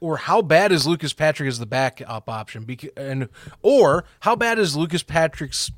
[0.00, 2.64] Or how bad is Lucas Patrick as the backup option?
[2.64, 3.28] Because, and
[3.62, 5.70] or how bad is Lucas Patrick's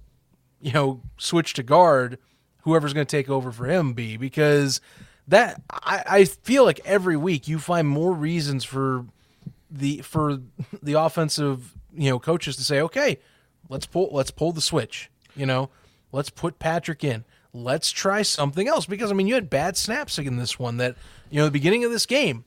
[0.60, 2.18] you know switch to guard
[2.62, 4.16] whoever's going to take over for him be?
[4.16, 4.80] Because
[5.28, 9.06] that I, I feel like every week you find more reasons for
[9.70, 10.40] the for
[10.82, 13.18] the offensive you know coaches to say okay
[13.68, 15.70] let's pull let's pull the switch you know
[16.14, 20.18] let's put Patrick in let's try something else because I mean you had bad snaps
[20.18, 20.96] in this one that
[21.30, 22.44] you know the beginning of this game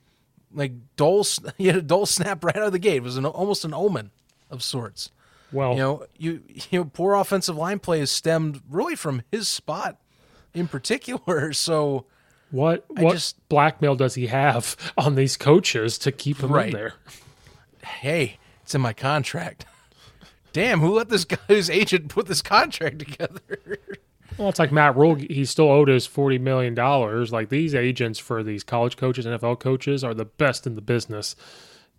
[0.54, 1.26] like Dole
[1.58, 3.74] you had a Dole snap right out of the gate it was an, almost an
[3.74, 4.12] omen
[4.50, 5.12] of sorts
[5.52, 9.48] well you know you you know poor offensive line play is stemmed really from his
[9.48, 9.98] spot
[10.54, 12.06] in particular so
[12.52, 16.68] what what just, blackmail does he have on these coaches to keep him right.
[16.68, 16.94] in there?
[17.84, 19.66] Hey, it's in my contract.
[20.58, 23.78] Damn, who let this guy's agent put this contract together?
[24.40, 25.14] Well, it's like Matt Rhule.
[25.14, 27.32] He still owed us forty million dollars.
[27.32, 31.36] Like these agents for these college coaches, NFL coaches, are the best in the business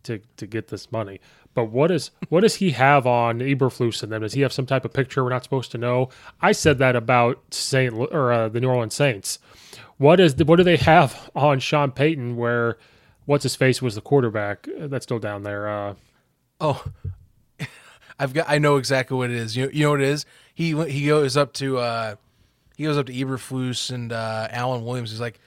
[0.02, 1.20] to to get this money.
[1.54, 4.22] But what is what does he have on Eberflus and them?
[4.22, 6.08] Does he have some type of picture we're not supposed to know?
[6.40, 9.38] I said that about Saint or uh, the New Orleans Saints.
[9.98, 12.76] What is the, what do they have on Sean Payton where
[13.24, 14.66] what's his face was the quarterback?
[14.76, 15.68] That's still down there.
[15.68, 15.94] Uh,
[16.60, 16.84] oh,
[18.18, 19.56] I've got I know exactly what it is.
[19.56, 20.26] You you know what it is?
[20.54, 22.16] He he goes up to uh,
[22.76, 25.10] he goes up to Eberflus and uh, Alan Williams.
[25.10, 25.40] He's like,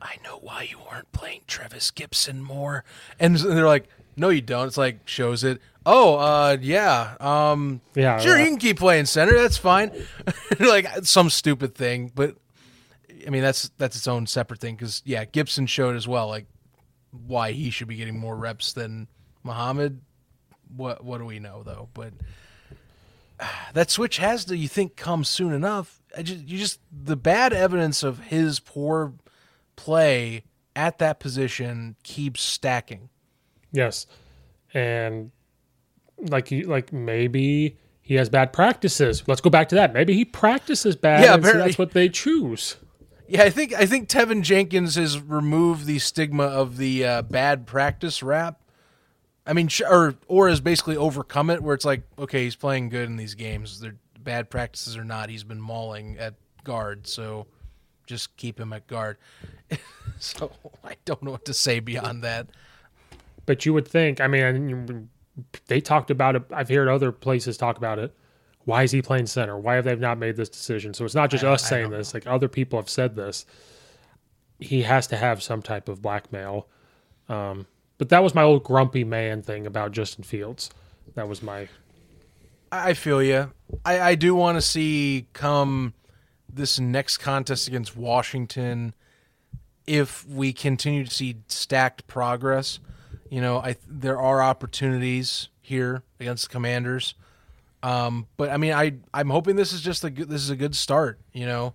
[0.00, 2.84] I know why you weren't playing Trevis Gipson more,
[3.18, 4.66] and they're like, No, you don't.
[4.66, 5.60] It's like shows it.
[5.88, 8.42] Oh, uh, yeah, um, yeah, sure, yeah.
[8.42, 9.38] you can keep playing center.
[9.38, 9.92] That's fine.
[10.58, 12.36] like some stupid thing, but
[13.26, 16.46] I mean, that's that's its own separate thing because yeah, Gipson showed as well like
[17.26, 19.08] why he should be getting more reps than
[19.42, 20.00] Muhammad.
[20.74, 21.88] What what do we know though?
[21.94, 22.12] But
[23.74, 26.00] that switch has to you think come soon enough.
[26.16, 29.14] I just you just the bad evidence of his poor
[29.76, 30.44] play
[30.74, 33.08] at that position keeps stacking.
[33.72, 34.06] Yes,
[34.72, 35.30] and
[36.18, 39.24] like you like maybe he has bad practices.
[39.26, 39.92] Let's go back to that.
[39.92, 41.24] Maybe he practices bad.
[41.24, 42.76] Yeah, so that's what they choose.
[43.28, 47.66] Yeah, I think I think Teven Jenkins has removed the stigma of the uh, bad
[47.66, 48.60] practice rap
[49.46, 53.08] I mean, or or has basically overcome it, where it's like, okay, he's playing good
[53.08, 53.80] in these games.
[53.80, 56.34] They're bad practices or not, he's been mauling at
[56.64, 57.46] guard, so
[58.06, 59.16] just keep him at guard.
[60.18, 60.50] so
[60.84, 62.48] I don't know what to say beyond that.
[63.46, 65.08] But you would think, I mean,
[65.68, 66.42] they talked about it.
[66.52, 68.14] I've heard other places talk about it.
[68.64, 69.56] Why is he playing center?
[69.56, 70.92] Why have they not made this decision?
[70.92, 72.12] So it's not just I- us I saying this.
[72.12, 73.46] Like other people have said this.
[74.58, 76.66] He has to have some type of blackmail.
[77.28, 77.66] Um,
[77.98, 80.70] but that was my old grumpy man thing about Justin Fields.
[81.14, 81.68] That was my
[82.70, 83.52] I feel you.
[83.84, 85.94] I, I do want to see come
[86.52, 88.94] this next contest against Washington
[89.86, 92.80] if we continue to see stacked progress.
[93.30, 97.14] You know, I there are opportunities here against the Commanders.
[97.82, 100.56] Um, but I mean, I I'm hoping this is just a good, this is a
[100.56, 101.20] good start.
[101.32, 101.74] You know,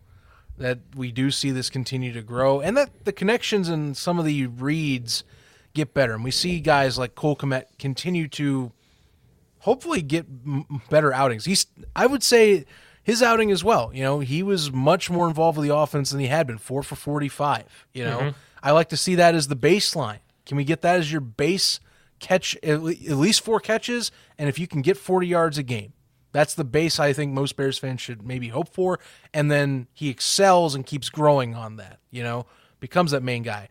[0.58, 4.26] that we do see this continue to grow, and that the connections and some of
[4.26, 5.24] the reads
[5.74, 8.72] get better, and we see guys like Cole Kmet continue to
[9.60, 11.46] hopefully get m- better outings.
[11.46, 11.66] He's
[11.96, 12.66] I would say
[13.04, 13.92] his outing as well.
[13.94, 16.58] You know, he was much more involved with the offense than he had been.
[16.58, 17.88] Four for forty-five.
[17.94, 18.36] You know, Mhm.
[18.64, 20.20] I like to see that as the baseline.
[20.46, 21.80] Can we get that as your base
[22.20, 22.56] catch?
[22.64, 25.94] At least four catches, and if you can get forty yards a game.
[26.34, 29.00] That's the base I think most Bears fans should maybe hope for.
[29.34, 32.46] And then he excels and keeps growing on that, you know,
[32.80, 33.68] becomes that main guy.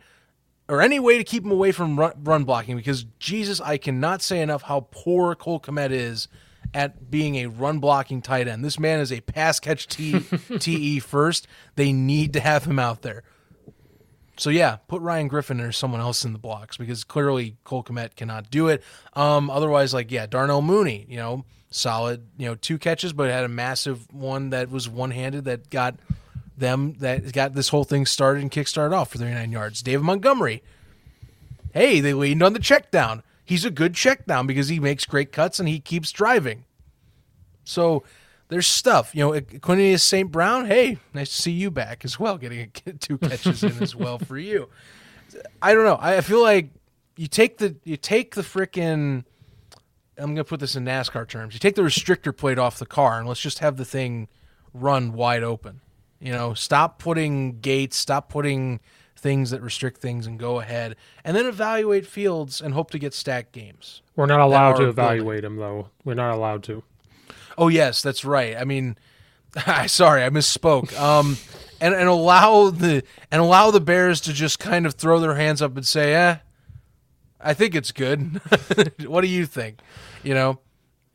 [0.70, 4.22] Or any way to keep him away from run, run blocking because, Jesus, I cannot
[4.22, 6.28] say enough how poor Cole Kmet is
[6.72, 8.64] at being a run blocking tight end.
[8.64, 10.20] This man is a pass catch T,
[10.60, 11.48] TE first.
[11.74, 13.24] They need to have him out there.
[14.36, 18.14] So yeah, put Ryan Griffin or someone else in the blocks because clearly Cole Kmet
[18.14, 18.82] cannot do it.
[19.14, 23.44] Um, otherwise, like yeah, Darnell Mooney, you know, solid, you know, two catches, but had
[23.44, 25.96] a massive one that was one handed that got
[26.60, 29.82] them that got this whole thing started and kickstarted off for 39 yards.
[29.82, 30.62] David Montgomery,
[31.72, 33.22] hey, they leaned on the check down.
[33.44, 36.64] He's a good check down because he makes great cuts and he keeps driving.
[37.64, 38.04] So
[38.48, 39.32] there's stuff, you know.
[39.32, 40.30] Equanimeous St.
[40.30, 43.96] Brown, hey, nice to see you back as well, getting a, two catches in as
[43.96, 44.68] well for you.
[45.60, 45.98] I don't know.
[46.00, 46.70] I feel like
[47.16, 49.24] you take the you take the frickin'
[50.18, 51.54] I'm gonna put this in NASCAR terms.
[51.54, 54.28] You take the restrictor plate off the car and let's just have the thing
[54.74, 55.80] run wide open.
[56.20, 58.80] You know, stop putting gates, stop putting
[59.16, 63.14] things that restrict things, and go ahead, and then evaluate fields and hope to get
[63.14, 64.02] stacked games.
[64.16, 64.90] We're not allowed to building.
[64.90, 65.88] evaluate him though.
[66.04, 66.82] We're not allowed to.
[67.56, 68.56] Oh yes, that's right.
[68.56, 68.96] I mean,
[69.86, 70.98] sorry, I misspoke.
[70.98, 71.36] Um,
[71.80, 75.62] and and allow the and allow the Bears to just kind of throw their hands
[75.62, 76.36] up and say, "Eh,
[77.40, 78.40] I think it's good."
[79.06, 79.80] what do you think?
[80.22, 80.60] You know,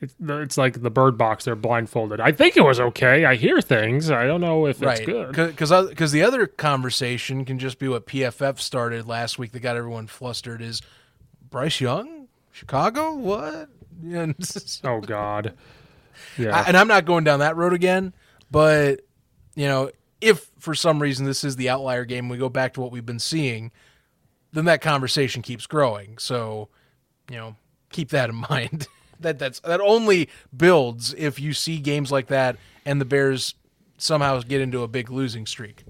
[0.01, 1.45] It's, it's like the bird box.
[1.45, 2.19] They're blindfolded.
[2.19, 3.23] I think it was okay.
[3.25, 4.11] I hear things.
[4.11, 5.31] I don't know if it's good.
[5.31, 9.77] Because because the other conversation can just be what PFF started last week that got
[9.77, 10.61] everyone flustered.
[10.61, 10.81] Is
[11.49, 13.13] Bryce Young, Chicago?
[13.15, 13.69] What?
[14.83, 15.53] Oh God.
[16.37, 16.57] Yeah.
[16.57, 18.13] I- and I'm not going down that road again.
[18.51, 19.01] But
[19.55, 19.91] you know,
[20.21, 23.05] if for some reason this is the outlier game, we go back to what we've
[23.05, 23.71] been seeing,
[24.53, 26.17] then that conversation keeps growing.
[26.17, 26.69] So,
[27.29, 27.55] you know,
[27.91, 28.87] keep that in mind.
[29.25, 33.55] That that's that only builds if you see games like that and the Bears
[33.97, 35.83] somehow get into a big losing streak.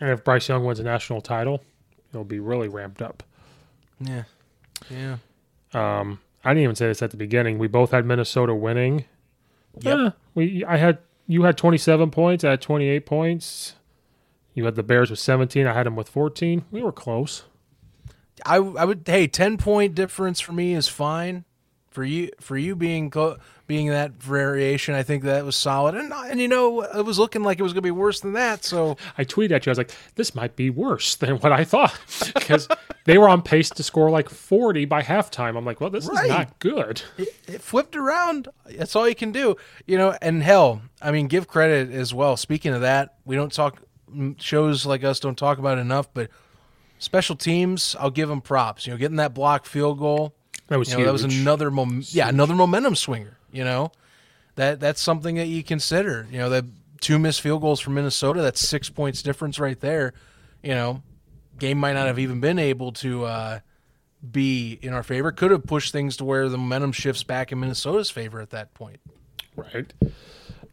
[0.00, 1.62] and if Bryce Young wins a national title,
[2.10, 3.22] it'll be really ramped up.
[4.00, 4.24] Yeah,
[4.90, 5.16] yeah.
[5.72, 7.58] Um, I didn't even say this at the beginning.
[7.58, 9.04] We both had Minnesota winning.
[9.80, 9.98] Yep.
[9.98, 12.44] Eh, we I had you had 27 points.
[12.44, 13.74] I had 28 points.
[14.54, 15.66] You had the Bears with 17.
[15.66, 16.64] I had them with 14.
[16.70, 17.44] We were close.
[18.44, 21.44] I I would hey, 10 point difference for me is fine.
[21.96, 23.10] For you for you being
[23.66, 25.94] being that variation, I think that was solid.
[25.94, 28.34] And and you know, it was looking like it was going to be worse than
[28.34, 28.64] that.
[28.64, 29.70] So I tweeted at you.
[29.70, 31.98] I was like, "This might be worse than what I thought,"
[32.34, 32.68] because
[33.06, 35.56] they were on pace to score like 40 by halftime.
[35.56, 36.24] I'm like, "Well, this Right.
[36.24, 38.48] is not good." it, it flipped around.
[38.76, 40.14] That's all you can do, you know.
[40.20, 42.36] And hell, I mean, give credit as well.
[42.36, 43.80] Speaking of that, we don't talk
[44.36, 46.28] shows like us don't talk about it enough, but
[46.98, 48.86] special teams, I'll give them props.
[48.86, 50.34] You know, getting that block field goal.
[50.68, 53.38] That was you know, that was another mom- yeah, another momentum swinger.
[53.52, 53.92] You know,
[54.56, 56.26] that that's something that you consider.
[56.30, 56.66] You know, the
[57.00, 58.42] two missed field goals from Minnesota.
[58.42, 60.12] That's six points difference right there.
[60.62, 61.02] You know,
[61.58, 63.58] game might not have even been able to uh,
[64.28, 65.30] be in our favor.
[65.32, 68.74] Could have pushed things to where the momentum shifts back in Minnesota's favor at that
[68.74, 69.00] point.
[69.54, 69.92] Right.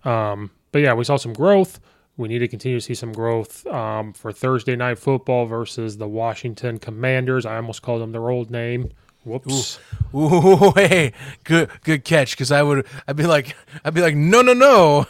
[0.04, 1.80] Um, but yeah, we saw some growth.
[2.18, 6.08] We need to continue to see some growth um, for Thursday night football versus the
[6.08, 7.46] Washington Commanders.
[7.46, 8.92] I almost called them their old name.
[9.26, 9.80] Whoops.
[10.14, 11.14] Ooh, hey,
[11.44, 12.32] good good catch.
[12.32, 13.56] Because I would, I'd be like,
[13.86, 15.06] I'd be like, no, no, no,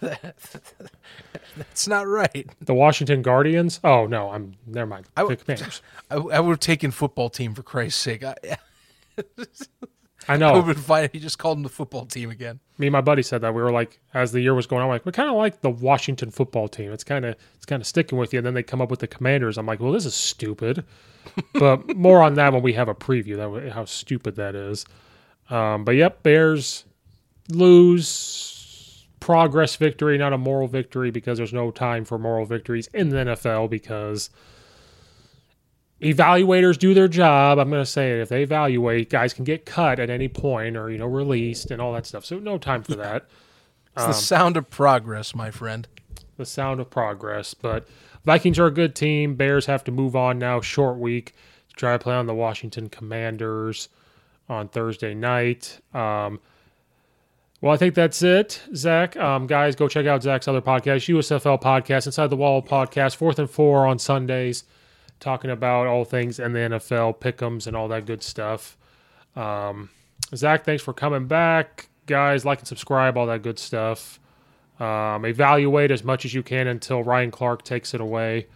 [0.00, 2.48] that's not right.
[2.60, 3.80] The Washington Guardians.
[3.82, 5.06] Oh no, I'm never mind.
[5.16, 5.82] I the would- Commanders.
[6.10, 8.22] I, I would have taken football team for Christ's sake.
[8.24, 8.34] I,
[10.28, 10.62] I know.
[11.12, 12.60] He just called him the football team again.
[12.76, 14.88] Me and my buddy said that we were like, as the year was going on,
[14.88, 16.92] like we kind of like the Washington football team.
[16.92, 18.38] It's kind of it's kind of sticking with you.
[18.38, 19.56] And then they come up with the Commanders.
[19.56, 20.84] I'm like, well, this is stupid.
[21.54, 23.36] but more on that when we have a preview.
[23.36, 24.84] That how stupid that is.
[25.50, 26.84] Um, but yep, Bears
[27.48, 33.08] lose progress victory, not a moral victory, because there's no time for moral victories in
[33.08, 34.30] the NFL because
[36.00, 37.58] evaluators do their job.
[37.58, 38.20] I'm going to say it.
[38.20, 41.80] If they evaluate, guys can get cut at any point or, you know, released and
[41.82, 42.24] all that stuff.
[42.24, 43.26] So no time for that.
[43.96, 45.88] It's the sound of progress, my friend.
[46.36, 47.52] The sound of progress.
[47.54, 47.88] But
[48.24, 49.34] Vikings are a good team.
[49.34, 50.60] Bears have to move on now.
[50.60, 51.34] Short week
[51.68, 53.88] to try to play on the Washington Commanders
[54.48, 55.80] on Thursday night.
[55.92, 56.38] Um,
[57.60, 59.16] well, I think that's it, Zach.
[59.16, 63.40] Um, guys, go check out Zach's other podcast, USFL podcast, Inside the Wall podcast, fourth
[63.40, 64.62] and four on Sundays,
[65.20, 68.76] talking about all things in the NFL, pick'ems, and all that good stuff.
[69.36, 69.90] Um,
[70.34, 71.88] Zach, thanks for coming back.
[72.06, 74.18] Guys, like and subscribe, all that good stuff.
[74.80, 78.46] Um, evaluate as much as you can until Ryan Clark takes it away.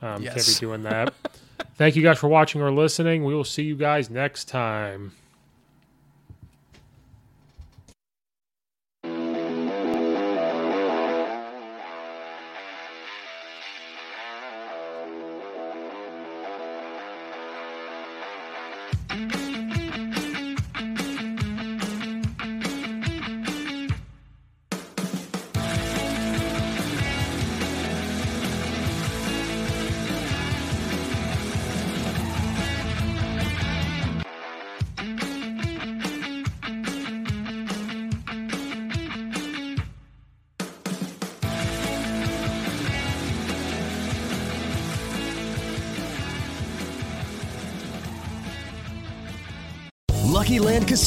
[0.00, 0.34] Um, Yes.
[0.34, 1.14] Can't be doing that.
[1.76, 3.24] Thank you guys for watching or listening.
[3.24, 5.12] We will see you guys next time.